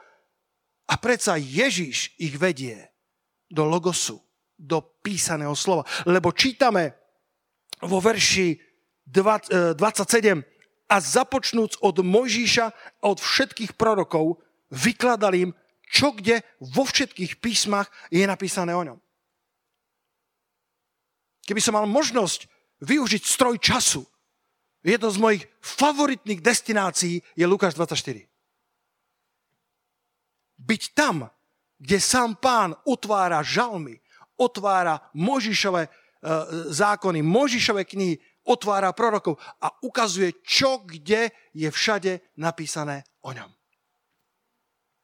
[0.88, 2.88] a predsa Ježiš ich vedie
[3.51, 4.22] do logosu,
[4.57, 5.85] do písaného slova.
[6.07, 6.94] Lebo čítame
[7.83, 8.57] vo verši
[9.09, 10.33] 27 e,
[10.88, 12.66] a započnúc od Mojžíša
[13.05, 14.40] od všetkých prorokov
[14.72, 15.51] vykladal im
[15.88, 18.98] čo kde vo všetkých písmach je napísané o ňom.
[21.48, 22.44] Keby som mal možnosť
[22.85, 24.05] využiť stroj času,
[24.82, 28.26] jedno z mojich favoritných destinácií je Lukáš 24.
[30.58, 31.30] Byť tam,
[31.78, 34.02] kde sám pán otvára žalmy,
[34.38, 35.90] otvára Možišové e,
[36.74, 43.50] zákony, Možišové knihy, otvára prorokov a ukazuje, čo kde je všade napísané o ňom.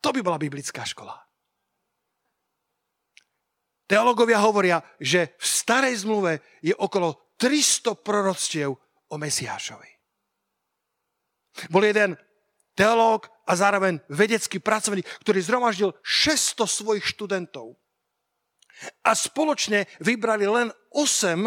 [0.01, 1.17] To by bola biblická škola.
[3.85, 8.81] Teológovia hovoria, že v starej zmluve je okolo 300 proroctiev
[9.15, 9.87] o Mesiášovi.
[11.71, 12.19] Bol jeden
[12.75, 17.79] teológ a zároveň vedecký pracovník, ktorý zhromaždil 600 svojich študentov.
[19.07, 21.47] A spoločne vybrali len 8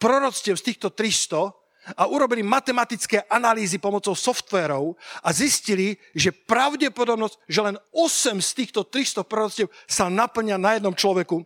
[0.00, 1.52] proroctiev z týchto 300
[2.00, 8.88] a urobili matematické analýzy pomocou softverov a zistili, že pravdepodobnosť, že len 8 z týchto
[8.88, 11.44] 300 proroctiev sa naplňa na jednom človeku,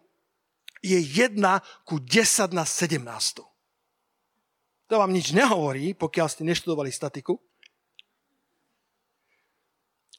[0.81, 1.37] je 1
[1.85, 3.50] ku 10 na 17.
[4.91, 7.39] To vám nič nehovorí, pokiaľ ste neštudovali statiku.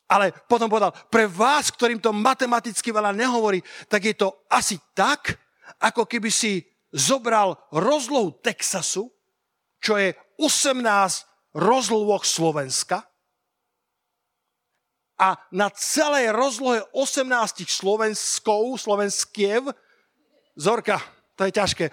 [0.07, 5.39] Ale potom povedal, pre vás, ktorým to matematicky veľa nehovorí, tak je to asi tak,
[5.79, 9.07] ako keby si zobral rozlohu Texasu,
[9.79, 10.83] čo je 18
[11.55, 13.11] rozlôch Slovenska
[15.21, 19.69] a na celej rozlohe 18 Slovenskov, Slovenskiev,
[20.57, 20.97] Zorka,
[21.37, 21.85] to je ťažké,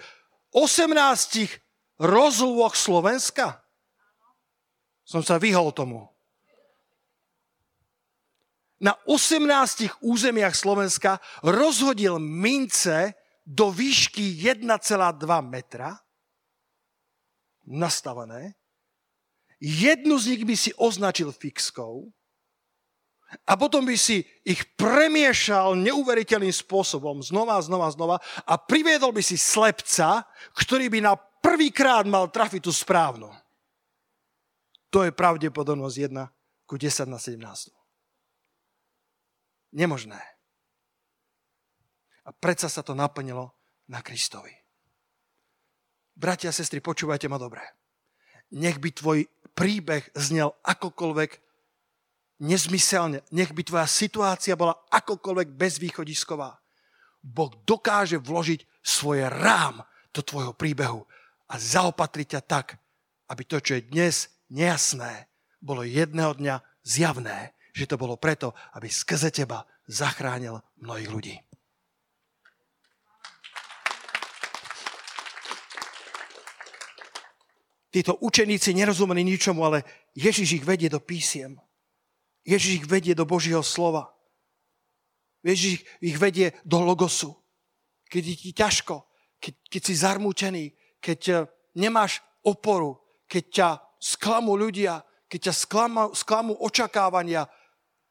[0.57, 1.68] 18
[1.99, 3.59] rozlôch Slovenska?
[5.03, 6.07] Som sa vyhol tomu.
[8.79, 13.11] Na 18 územiach Slovenska rozhodil mince
[13.43, 14.63] do výšky 1,2
[15.43, 15.99] metra
[17.67, 18.55] nastavené.
[19.59, 22.07] Jednu z nich by si označil fixkou,
[23.45, 29.37] a potom by si ich premiešal neuveriteľným spôsobom znova, znova, znova a priviedol by si
[29.37, 30.25] slepca,
[30.57, 33.31] ktorý by na prvýkrát mal trafiť tú správnu.
[34.89, 37.73] To je pravdepodobnosť 1 ku 10 na 17.
[39.73, 40.21] Nemožné.
[42.25, 43.53] A predsa sa to naplnilo
[43.89, 44.53] na Kristovi.
[46.19, 47.63] Bratia a sestry, počúvajte ma dobre.
[48.53, 49.19] Nech by tvoj
[49.53, 51.31] príbeh znel akokoľvek
[52.43, 56.59] nezmyselne, nech by tvoja situácia bola akokoľvek bezvýchodisková.
[57.19, 61.03] Boh dokáže vložiť svoje rám do tvojho príbehu
[61.49, 62.77] a zaopatriť ťa tak,
[63.29, 65.29] aby to, čo je dnes nejasné,
[65.61, 71.35] bolo jedného dňa zjavné, že to bolo preto, aby skrze teba zachránil mnohých ľudí.
[77.89, 79.81] Títo učeníci nerozumeli ničomu, ale
[80.13, 81.57] Ježiš ich vedie do písiem.
[82.45, 84.13] Ježiš ich vedie do Božieho slova.
[85.41, 87.33] Ježiš ich vedie do logosu.
[88.13, 89.09] Keď je ti ťažko,
[89.41, 90.63] keď, keď si zarmútený,
[90.99, 91.39] keď eh,
[91.75, 97.45] nemáš oporu, keď ťa sklamú ľudia, keď ťa sklamú, sklamú očakávania,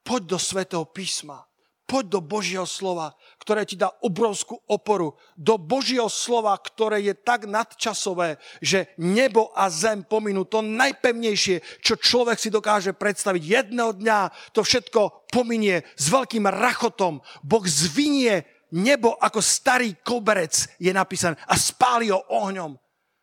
[0.04, 1.44] poď do Svetého písma.
[1.88, 5.16] Poď do Božieho slova, ktoré ti dá obrovskú oporu.
[5.40, 11.96] Do Božieho slova, ktoré je tak nadčasové, že nebo a zem pominú to najpevnejšie, čo
[11.96, 13.40] človek si dokáže predstaviť.
[13.40, 17.24] Jedného dňa to všetko pominie s veľkým rachotom.
[17.40, 22.76] Boh zvinie nebo ako starý koberec, je napísané, a spáli ho ohňom.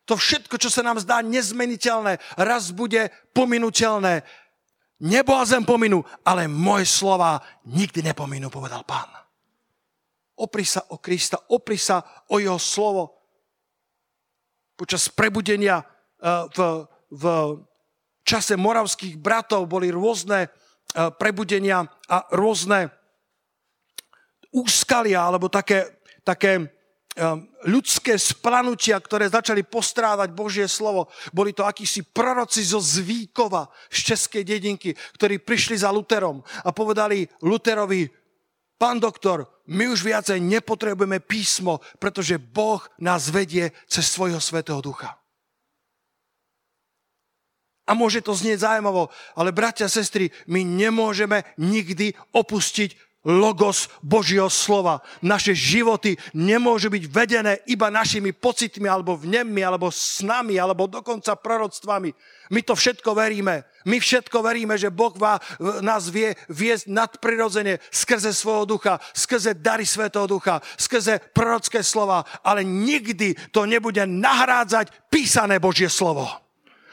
[0.06, 4.22] To všetko, čo sa nám zdá nezmeniteľné, raz bude pominuteľné
[4.96, 7.36] Nebo a zem pominú, ale moje slova
[7.68, 9.12] nikdy nepominú, povedal pán.
[10.40, 12.00] Opri sa o Krista, opri sa
[12.32, 13.12] o jeho slovo.
[14.72, 16.58] Počas prebudenia eh, v,
[17.12, 17.24] v
[18.24, 20.50] čase moravských bratov boli rôzne eh,
[21.12, 22.88] prebudenia a rôzne
[24.52, 26.76] úskalia, alebo také, také
[27.16, 31.08] Ehm, ľudské splanutia, ktoré začali postrávať Božie slovo.
[31.32, 37.24] Boli to akísi proroci zo Zvíkova, z českej dedinky, ktorí prišli za Luterom a povedali
[37.40, 38.04] Luterovi,
[38.76, 45.16] pán doktor, my už viacej nepotrebujeme písmo, pretože Boh nás vedie cez svojho svetého ducha.
[47.88, 54.46] A môže to znieť zaujímavo, ale bratia a sestry, my nemôžeme nikdy opustiť logos Božieho
[54.46, 55.02] slova.
[55.18, 62.14] Naše životy nemôžu byť vedené iba našimi pocitmi, alebo vnemmi, alebo snami, alebo dokonca proroctvami.
[62.54, 63.66] My to všetko veríme.
[63.82, 65.10] My všetko veríme, že Boh
[65.82, 72.62] nás vie viesť nadprirodzene skrze svojho ducha, skrze dary Svetého ducha, skrze prorocké slova, ale
[72.62, 76.45] nikdy to nebude nahrádzať písané Božie slovo.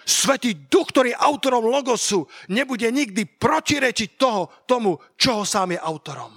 [0.03, 6.35] Svetý duch, ktorý je autorom logosu, nebude nikdy protirečiť toho, tomu, čoho sám je autorom.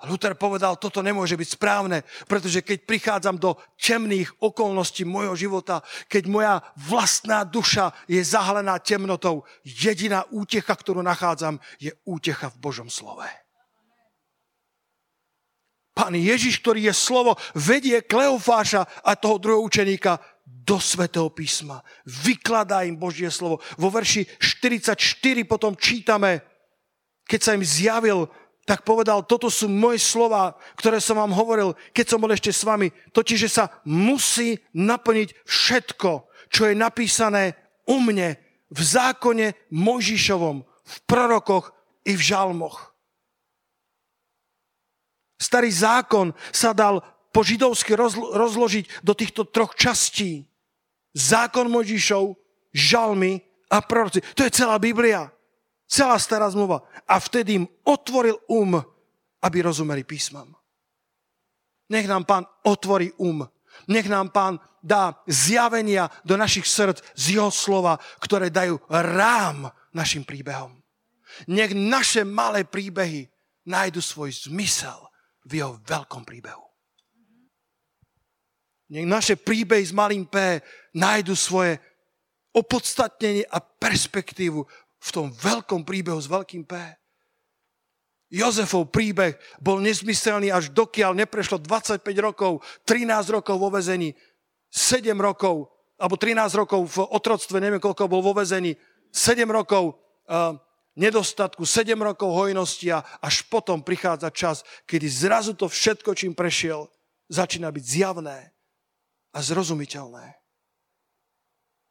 [0.00, 5.84] A Luther povedal, toto nemôže byť správne, pretože keď prichádzam do temných okolností môjho života,
[6.08, 6.54] keď moja
[6.88, 13.28] vlastná duša je zahalená temnotou, jediná útecha, ktorú nachádzam, je útecha v Božom slove.
[15.92, 20.16] Pán Ježiš, ktorý je slovo, vedie Kleofáša a toho druhého učeníka
[20.50, 21.82] do Svetého písma.
[22.06, 23.62] Vykladá im Božie slovo.
[23.78, 24.94] Vo verši 44
[25.46, 26.42] potom čítame,
[27.26, 28.26] keď sa im zjavil,
[28.66, 32.62] tak povedal, toto sú moje slova, ktoré som vám hovoril, keď som bol ešte s
[32.62, 32.94] vami.
[33.10, 36.10] Totiž, že sa musí naplniť všetko,
[36.50, 37.58] čo je napísané
[37.90, 38.38] u mne
[38.70, 41.74] v zákone Mojžišovom, v prorokoch
[42.06, 42.94] i v žalmoch.
[45.40, 47.94] Starý zákon sa dal po židovsky
[48.34, 50.46] rozložiť do týchto troch častí.
[51.14, 52.38] Zákon Mojžišov,
[52.70, 54.22] žalmy a proroci.
[54.34, 55.30] To je celá Biblia.
[55.90, 56.86] Celá stará zmluva.
[57.06, 58.78] A vtedy im otvoril um,
[59.42, 60.54] aby rozumeli písmam.
[61.90, 63.42] Nech nám pán otvorí um.
[63.90, 70.22] Nech nám pán dá zjavenia do našich srdc z jeho slova, ktoré dajú rám našim
[70.22, 70.78] príbehom.
[71.50, 73.26] Nech naše malé príbehy
[73.66, 74.98] nájdu svoj zmysel
[75.46, 76.69] v jeho veľkom príbehu.
[78.90, 80.58] Nech naše príbehy s malým P
[80.98, 81.78] nájdu svoje
[82.50, 84.66] opodstatnenie a perspektívu
[85.00, 86.74] v tom veľkom príbehu s veľkým P.
[88.30, 94.14] Jozefov príbeh bol nezmyselný až dokiaľ neprešlo 25 rokov, 13 rokov vo vezení,
[94.70, 98.74] 7 rokov, alebo 13 rokov v otroctve, neviem koľko bol vo vezení,
[99.10, 99.98] 7 rokov
[100.30, 100.54] uh,
[100.94, 106.86] nedostatku, 7 rokov hojnosti a až potom prichádza čas, kedy zrazu to všetko, čím prešiel,
[107.30, 108.50] začína byť zjavné
[109.30, 110.40] a zrozumiteľné.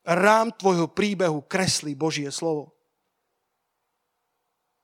[0.09, 2.73] Rám tvojho príbehu kreslí Božie slovo.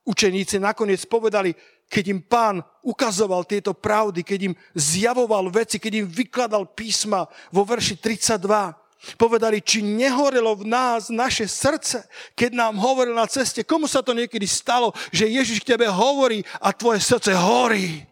[0.06, 1.58] Učeníci nakoniec povedali,
[1.90, 7.66] keď im pán ukazoval tieto pravdy, keď im zjavoval veci, keď im vykladal písma vo
[7.66, 12.06] verši 32, povedali, či nehorelo v nás naše srdce,
[12.38, 13.66] keď nám hovoril na ceste.
[13.66, 18.06] Komu sa to niekedy stalo, že Ježiš k tebe hovorí a tvoje srdce horí?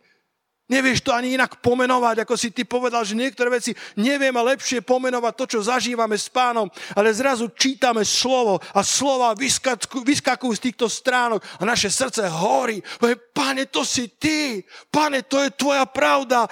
[0.73, 5.33] Nevieš to ani inak pomenovať, ako si ty povedal, že niektoré veci nevieme lepšie pomenovať
[5.37, 6.65] to, čo zažívame s pánom,
[6.97, 12.81] ale zrazu čítame slovo a slova vyskakujú z týchto stránok a naše srdce horí.
[13.37, 14.65] Pane, to si ty.
[14.89, 16.49] Pane, to je tvoja pravda.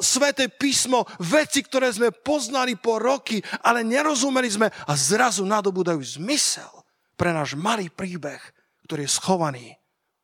[0.00, 6.70] Sveté písmo, veci, ktoré sme poznali po roky, ale nerozumeli sme a zrazu nadobúdajú zmysel
[7.12, 8.40] pre náš malý príbeh,
[8.88, 9.66] ktorý je schovaný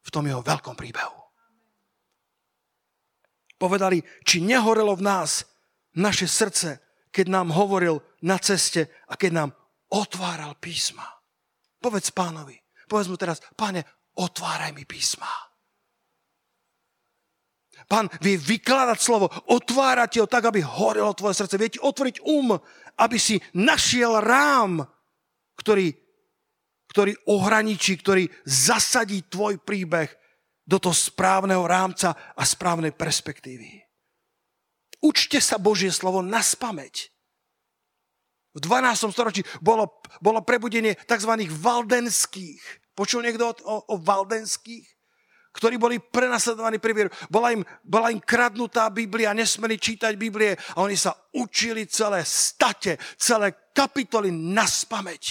[0.00, 1.25] v tom jeho veľkom príbehu.
[3.56, 5.48] Povedali, či nehorelo v nás
[5.96, 9.50] naše srdce, keď nám hovoril na ceste a keď nám
[9.88, 11.04] otváral písma.
[11.80, 13.84] Povedz pánovi, povedz mu teraz, páne,
[14.20, 15.28] otváraj mi písma.
[17.86, 21.54] Pán vie vykladať slovo, otvárať ti ho tak, aby horelo tvoje srdce.
[21.54, 22.58] Vie ti otvoriť um,
[22.98, 24.82] aby si našiel rám,
[25.54, 25.94] ktorý,
[26.90, 30.10] ktorý ohraničí, ktorý zasadí tvoj príbeh
[30.66, 33.86] do toho správneho rámca a správnej perspektívy.
[34.98, 37.14] Učte sa Božie slovo na spameť.
[38.56, 39.14] V 12.
[39.14, 41.32] storočí bolo, bolo prebudenie tzv.
[41.46, 42.60] valdenských.
[42.96, 44.96] Počul niekto o, o, valdenských?
[45.56, 47.10] ktorí boli prenasledovaní pri vieru.
[47.32, 53.00] Bola im, bola im kradnutá Biblia, nesmeli čítať Biblie a oni sa učili celé state,
[53.16, 55.24] celé kapitoly na spameť,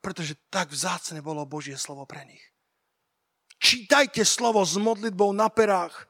[0.00, 2.40] pretože tak vzácne bolo Božie slovo pre nich.
[3.68, 6.08] Čítajte slovo s modlitbou na perách,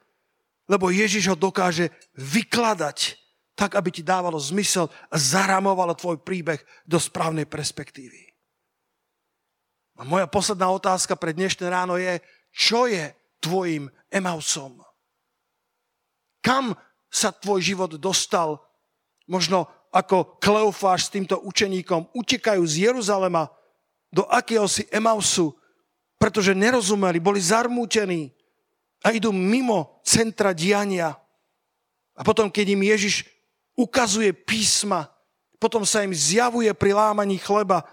[0.71, 3.19] lebo Ježiš ho dokáže vykladať
[3.59, 8.31] tak, aby ti dávalo zmysel a zaramovalo tvoj príbeh do správnej perspektívy.
[9.99, 12.23] A moja posledná otázka pre dnešné ráno je,
[12.55, 13.11] čo je
[13.43, 14.79] tvojim Emausom?
[16.39, 16.79] Kam
[17.11, 18.63] sa tvoj život dostal?
[19.27, 23.51] Možno ako Kleofáš s týmto učeníkom utekajú z Jeruzalema
[24.15, 25.58] do akéhosi Emausu,
[26.19, 28.35] pretože nerozumeli, boli zarmútení
[29.07, 31.15] a idú mimo centra diania.
[32.19, 33.15] A potom, keď im Ježiš
[33.79, 35.07] ukazuje písma,
[35.63, 37.87] potom sa im zjavuje pri lámaní chleba,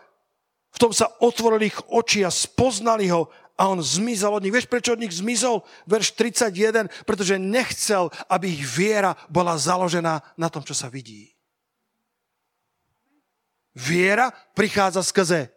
[0.76, 4.52] v tom sa otvorili ich oči a spoznali ho a on zmizol od nich.
[4.52, 5.64] Vieš, prečo od nich zmizol?
[5.88, 11.32] Verš 31, pretože nechcel, aby ich viera bola založená na tom, čo sa vidí.
[13.72, 15.52] Viera prichádza skrze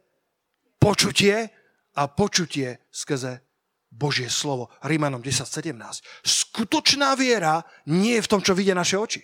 [0.78, 1.50] počutie
[1.98, 3.42] a počutie skrze
[3.90, 4.70] Božie slovo.
[4.86, 5.74] Rímanom 10.17.
[6.22, 9.18] Skutočná viera nie je v tom, čo vidia naše oči.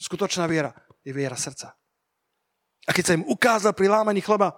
[0.00, 0.72] Skutočná viera
[1.04, 1.76] je viera srdca.
[2.88, 4.56] A keď sa im ukázal pri lámaní chleba,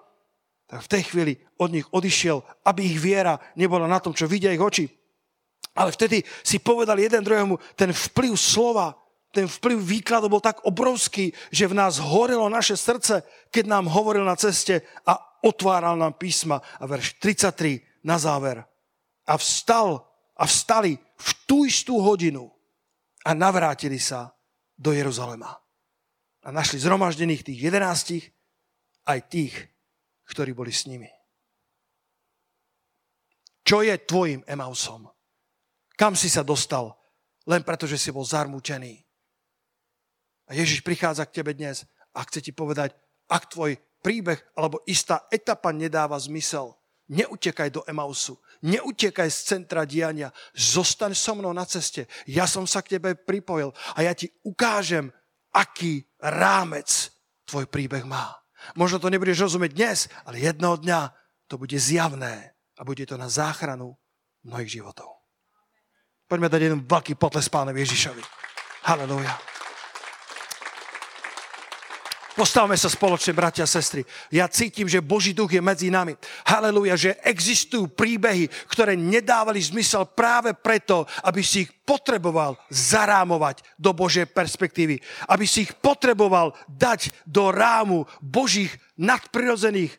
[0.70, 4.54] tak v tej chvíli od nich odišiel, aby ich viera nebola na tom, čo vidia
[4.54, 4.86] ich oči.
[5.74, 8.94] Ale vtedy si povedali jeden druhému, ten vplyv slova,
[9.32, 14.22] ten vplyv výkladu bol tak obrovský, že v nás horelo naše srdce, keď nám hovoril
[14.22, 18.62] na ceste a otváral nám písma a verš 33 na záver.
[19.26, 20.02] A vstal
[20.38, 22.50] a vstali v tú istú hodinu
[23.22, 24.34] a navrátili sa
[24.74, 25.54] do Jeruzalema.
[26.42, 28.24] A našli zhromaždených tých jedenáctich
[29.06, 29.54] aj tých,
[30.26, 31.06] ktorí boli s nimi.
[33.62, 35.06] Čo je tvojim Emausom?
[35.94, 36.90] Kam si sa dostal?
[37.46, 38.98] Len preto, že si bol zarmúčený.
[40.50, 42.90] A Ježiš prichádza k tebe dnes a chce ti povedať,
[43.30, 46.74] ak tvoj príbeh alebo istá etapa nedáva zmysel,
[47.08, 48.36] neutekaj do Emausu,
[48.66, 52.10] neutekaj z centra diania, zostaň so mnou na ceste.
[52.26, 55.14] Ja som sa k tebe pripojil a ja ti ukážem,
[55.54, 57.14] aký rámec
[57.46, 58.34] tvoj príbeh má.
[58.78, 61.00] Možno to nebudeš rozumieť dnes, ale jedného dňa
[61.50, 63.94] to bude zjavné a bude to na záchranu
[64.46, 65.10] mnohých životov.
[66.30, 68.22] Poďme dať jeden veľký potles pánovi Ježišovi.
[68.88, 69.51] Halleluja.
[72.32, 74.08] Postavme sa spoločne, bratia a sestry.
[74.32, 76.16] Ja cítim, že Boží duch je medzi nami.
[76.48, 83.92] Haleluja, že existujú príbehy, ktoré nedávali zmysel práve preto, aby si ich potreboval zarámovať do
[83.92, 84.96] Božej perspektívy.
[85.28, 89.92] Aby si ich potreboval dať do rámu Božích nadprirodzených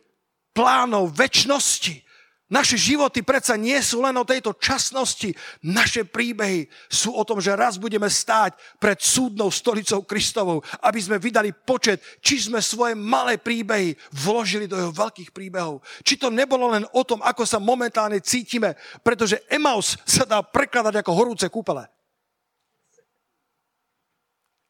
[0.57, 2.12] plánov väčšnosti.
[2.53, 5.33] Naše životy predsa nie sú len o tejto časnosti.
[5.65, 11.17] Naše príbehy sú o tom, že raz budeme stáť pred súdnou stolicou Kristovou, aby sme
[11.17, 15.81] vydali počet, či sme svoje malé príbehy vložili do jeho veľkých príbehov.
[16.05, 21.01] Či to nebolo len o tom, ako sa momentálne cítime, pretože Emaus sa dá prekladať
[21.01, 21.89] ako horúce kúpele.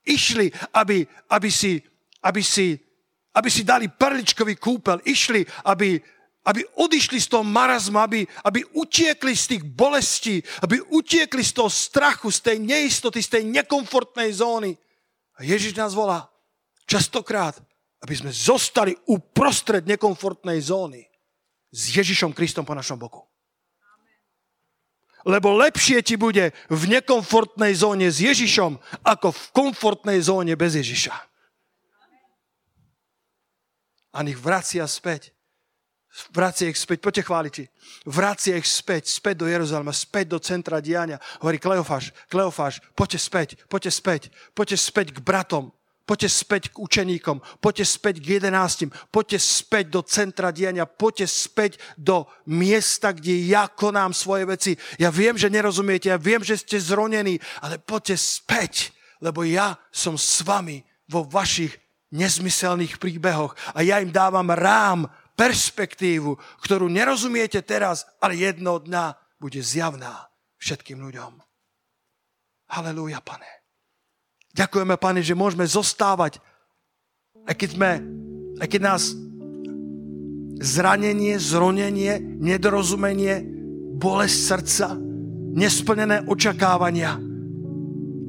[0.07, 1.03] Išli, aby,
[1.36, 1.84] aby, si,
[2.23, 2.79] aby, si,
[3.36, 5.03] aby si dali perličkový kúpel.
[5.03, 5.99] Išli, aby,
[6.44, 11.72] aby odišli z toho marazmu, aby, aby utiekli z tých bolestí, aby utiekli z toho
[11.72, 14.76] strachu, z tej neistoty, z tej nekomfortnej zóny.
[15.39, 16.28] A Ježiš nás volá
[16.84, 17.56] častokrát,
[18.04, 21.08] aby sme zostali uprostred nekomfortnej zóny
[21.72, 23.24] s Ježišom Kristom po našom boku.
[25.24, 28.76] Lebo lepšie ti bude v nekomfortnej zóne s Ježišom,
[29.08, 31.16] ako v komfortnej zóne bez Ježiša.
[34.14, 35.32] A nech vracia späť
[36.30, 37.64] Vracia ich späť, poďte chváliči.
[38.05, 41.18] Vracia ich späť, späť do Jeruzalema, späť do centra diania.
[41.41, 44.22] Hovorí Kleofáš, Kleofáš, poďte späť, poďte späť,
[44.53, 45.74] poďte späť k bratom,
[46.05, 51.82] poďte späť k učeníkom, poďte späť k jedenáctim, poďte späť do centra diania, poďte späť
[51.97, 54.72] do miesta, kde ja konám svoje veci.
[55.01, 60.14] Ja viem, že nerozumiete, ja viem, že ste zronení, ale poďte späť, lebo ja som
[60.14, 61.74] s vami vo vašich
[62.14, 69.59] nezmyselných príbehoch a ja im dávam rám, perspektívu, ktorú nerozumiete teraz, ale jedno dňa bude
[69.59, 70.29] zjavná
[70.61, 71.41] všetkým ľuďom.
[72.71, 73.49] Halelúja, pane.
[74.53, 76.39] Ďakujeme, pane, že môžeme zostávať,
[77.49, 77.91] aj keď, sme,
[78.61, 79.01] aj keď nás
[80.63, 83.43] zranenie, zronenie, nedorozumenie,
[83.99, 84.88] bolesť srdca,
[85.53, 87.19] nesplnené očakávania,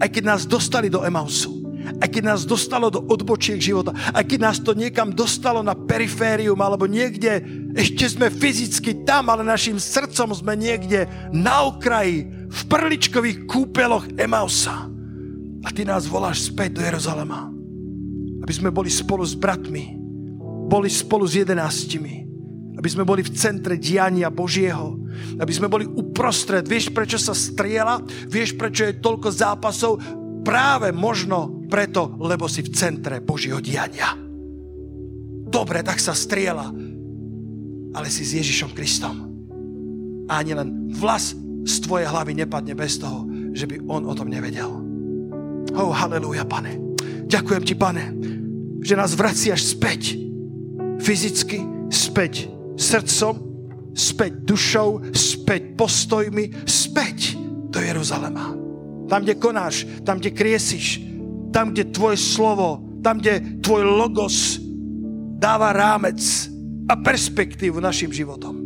[0.02, 1.53] aj keď nás dostali do Emausu,
[2.00, 6.58] aj keď nás dostalo do odbočiek života, aj keď nás to niekam dostalo na periférium
[6.60, 13.50] alebo niekde, ešte sme fyzicky tam, ale našim srdcom sme niekde na okraji, v prličkových
[13.50, 14.86] kúpeloch Emausa.
[15.64, 17.50] A ty nás voláš späť do Jeruzalema,
[18.44, 19.96] aby sme boli spolu s bratmi,
[20.68, 22.14] boli spolu s jedenáctimi,
[22.78, 24.94] aby sme boli v centre diania Božieho,
[25.40, 26.68] aby sme boli uprostred.
[26.68, 27.98] Vieš, prečo sa striela?
[28.28, 29.92] Vieš, prečo je toľko zápasov?
[30.44, 34.14] Práve možno preto, lebo si v centre Božieho diania.
[35.50, 36.70] Dobre, tak sa striela,
[37.90, 39.16] ale si s Ježišom Kristom.
[40.30, 41.34] A ani len vlas
[41.66, 44.70] z tvojej hlavy nepadne bez toho, že by on o tom nevedel.
[45.74, 46.78] Oh, halleluja, pane.
[47.26, 48.14] Ďakujem ti, pane,
[48.78, 50.14] že nás vraciaš späť.
[51.02, 52.46] Fyzicky, späť
[52.78, 53.34] srdcom,
[53.98, 57.34] späť dušou, späť postojmi, späť
[57.74, 58.54] do Jeruzalema.
[59.10, 61.13] Tam, kde konáš, tam, kde kriesiš,
[61.54, 64.58] tam, kde tvoje slovo, tam, kde tvoj logos
[65.38, 66.18] dáva rámec
[66.90, 68.58] a perspektívu našim životom.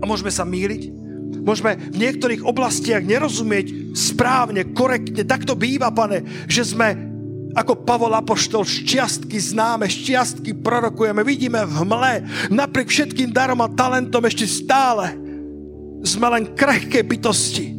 [0.00, 0.92] A môžeme sa míliť,
[1.40, 5.24] môžeme v niektorých oblastiach nerozumieť správne, korektne.
[5.24, 7.08] Tak to býva, pane, že sme
[7.50, 12.14] ako Pavol Apoštol, šťastky známe, šťastky prorokujeme, vidíme v hmle,
[12.46, 15.18] napriek všetkým darom a talentom ešte stále
[16.06, 17.74] sme len krehké bytosti,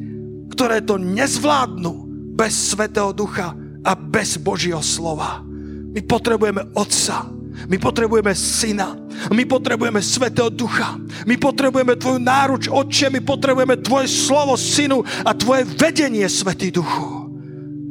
[0.52, 3.54] ktoré to nezvládnu bez Svetého Ducha
[3.84, 5.44] a bez Božieho slova.
[5.92, 7.28] My potrebujeme Otca,
[7.68, 8.96] my potrebujeme Syna,
[9.36, 10.96] my potrebujeme Svetého Ducha,
[11.28, 17.28] my potrebujeme Tvoju náruč, Otče, my potrebujeme Tvoje slovo, Synu a Tvoje vedenie, Svetý Duchu.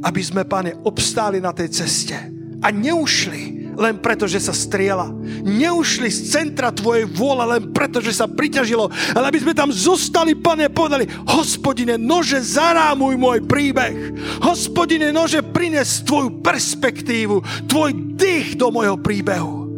[0.00, 2.16] Aby sme, Pane, obstáli na tej ceste
[2.64, 5.10] a neušli len preto, že sa striela.
[5.42, 10.38] Neušli z centra Tvojej vôle len preto, že sa priťažilo, ale aby sme tam zostali,
[10.38, 14.14] pane, povedali, hospodine, nože, zarámuj môj príbeh.
[14.40, 19.68] Hospodine, nože, prines Tvoju perspektívu, Tvoj dých do môjho príbehu.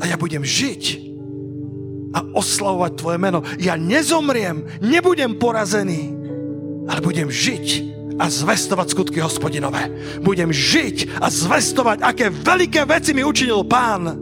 [0.00, 1.10] A ja budem žiť
[2.10, 3.44] a oslavovať Tvoje meno.
[3.60, 6.14] Ja nezomriem, nebudem porazený,
[6.88, 7.89] ale budem žiť
[8.20, 9.88] a zvestovať skutky hospodinové.
[10.20, 14.12] Budem žiť a zvestovať, aké veľké veci mi učinil pán.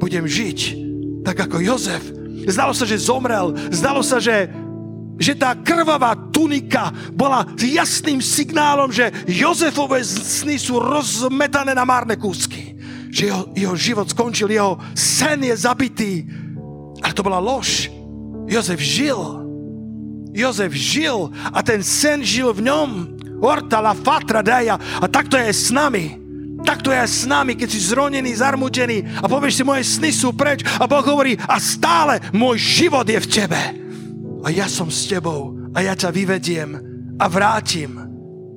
[0.00, 0.82] Budem žiť
[1.22, 2.02] tak ako Jozef.
[2.50, 3.54] Zdalo sa, že zomrel.
[3.70, 4.50] Zdalo sa, že,
[5.16, 12.74] že tá krvavá tunika bola jasným signálom, že Jozefové sny sú rozmetané na márne kúsky.
[13.14, 16.26] Že jeho, jeho život skončil, jeho sen je zabitý.
[16.98, 17.86] Ale to bola lož.
[18.50, 19.46] Jozef žil.
[20.34, 23.21] Jozef žil a ten sen žil v ňom.
[23.42, 24.78] Orta la fatra daja.
[24.78, 26.22] A takto je s nami.
[26.62, 30.62] Takto je s nami, keď si zronený, zarmutený a povieš si, moje sny sú preč
[30.78, 33.62] a Boh hovorí, a stále môj život je v tebe.
[34.46, 36.70] A ja som s tebou a ja ťa vyvediem
[37.18, 37.98] a vrátim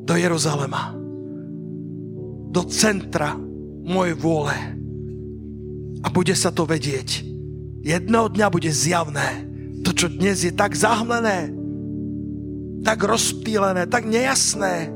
[0.05, 0.93] do Jeruzalema.
[2.53, 3.33] Do centra
[3.85, 4.53] mojej vôle.
[6.05, 7.25] A bude sa to vedieť.
[7.81, 9.49] Jedného dňa bude zjavné
[9.81, 11.49] to, čo dnes je tak zahmlené,
[12.85, 14.93] tak rozptýlené, tak nejasné.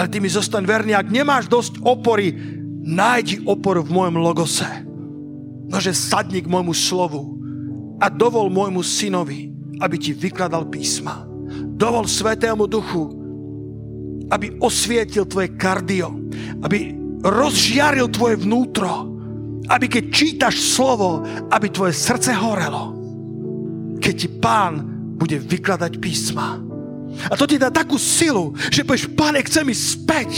[0.00, 2.32] Ale ty mi zostaň verný, ak nemáš dosť opory,
[2.80, 4.70] nájdi oporu v mojom logose.
[5.68, 7.36] Nože sadni k môjmu slovu
[8.00, 9.52] a dovol môjmu synovi,
[9.84, 11.28] aby ti vykladal písma.
[11.76, 13.12] Dovol Svetému Duchu,
[14.32, 16.16] aby osvietil tvoje kardio,
[16.64, 19.12] aby rozžiaril tvoje vnútro,
[19.68, 21.20] aby keď čítaš slovo,
[21.52, 22.96] aby tvoje srdce horelo,
[24.00, 24.72] keď ti pán
[25.20, 26.69] bude vykladať písma.
[27.28, 30.30] A to ti dá takú silu, že povieš, pane, chcem ísť späť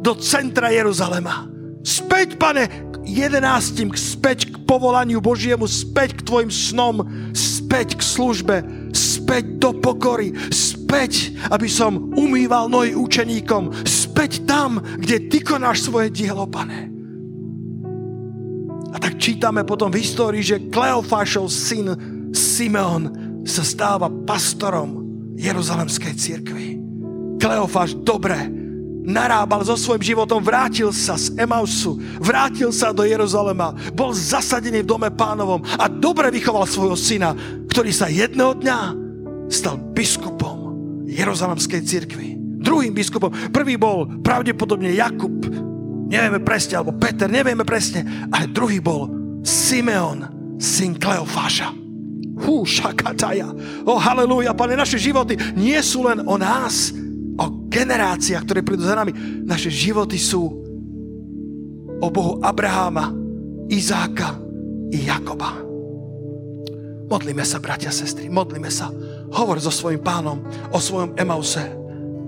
[0.00, 1.48] do centra Jeruzalema.
[1.84, 2.68] Späť, pane,
[3.04, 7.04] jedenáctim, späť k povolaniu Božiemu, späť k tvojim snom,
[7.36, 8.56] späť k službe,
[8.96, 16.08] späť do pokory, späť, aby som umýval nohy učeníkom, späť tam, kde ty konáš svoje
[16.08, 16.88] dielo, pane.
[18.94, 21.86] A tak čítame potom v histórii, že Kleofášov syn
[22.30, 23.10] Simeon
[23.44, 25.03] sa stáva pastorom
[25.34, 26.66] Jeruzalemskej cirkvi.
[27.38, 28.64] Kleofáš dobre
[29.04, 34.90] narábal so svojím životom, vrátil sa z Emausu, vrátil sa do Jeruzalema, bol zasadený v
[34.96, 37.36] dome pánovom a dobre vychoval svojho syna,
[37.68, 38.78] ktorý sa jedného dňa
[39.52, 40.72] stal biskupom
[41.04, 42.40] Jeruzalemskej cirkvi.
[42.64, 45.36] Druhým biskupom, prvý bol pravdepodobne Jakub,
[46.08, 49.12] nevieme presne, alebo Peter, nevieme presne, ale druhý bol
[49.44, 50.24] Simeon,
[50.56, 51.83] syn Kleofáša.
[52.34, 53.46] Hú, šakataja.
[53.86, 56.90] O, halleluja, pane, naše životy nie sú len o nás,
[57.34, 59.14] o generáciách, ktoré prídu za nami.
[59.46, 60.42] Naše životy sú
[61.98, 63.14] o Bohu Abraháma,
[63.70, 64.38] Izáka
[64.90, 65.62] i Jakoba.
[67.08, 68.90] Modlíme sa, bratia sestry, modlíme sa.
[69.34, 70.42] Hovor so svojim pánom
[70.74, 71.62] o svojom Emause.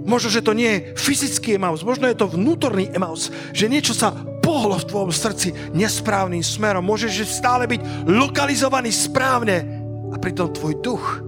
[0.06, 4.14] Možno, že to nie je fyzický Emaus, možno je to vnútorný Emaus, že niečo sa
[4.38, 6.86] pohlo v tvojom srdci nesprávnym smerom.
[6.86, 9.75] Môžeš stále byť lokalizovaný správne,
[10.16, 11.20] a pritom tvoj duch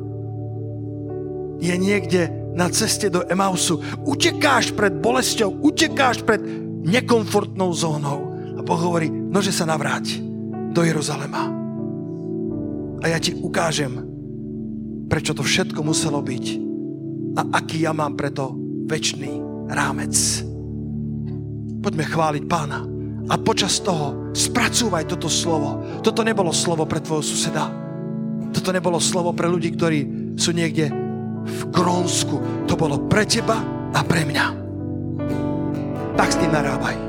[1.61, 3.84] je niekde na ceste do Emausu.
[4.09, 6.41] Utekáš pred bolesťou, utekáš pred
[6.89, 8.32] nekomfortnou zónou.
[8.57, 10.24] A Boh hovorí, nože sa navráť
[10.72, 11.53] do Jeruzalema.
[13.05, 13.93] A ja ti ukážem,
[15.12, 16.47] prečo to všetko muselo byť
[17.39, 18.57] a aký ja mám preto
[18.89, 19.30] väčší
[19.68, 20.16] rámec.
[21.78, 22.82] Poďme chváliť pána
[23.28, 26.01] a počas toho spracúvaj toto slovo.
[26.03, 27.88] Toto nebolo slovo pre tvojho suseda
[28.53, 30.01] toto nebolo slovo pre ľudí, ktorí
[30.36, 30.92] sú niekde
[31.49, 32.66] v Grónsku.
[32.68, 33.61] To bolo pre teba
[33.92, 34.46] a pre mňa.
[36.14, 37.08] Tak s tým narábaj.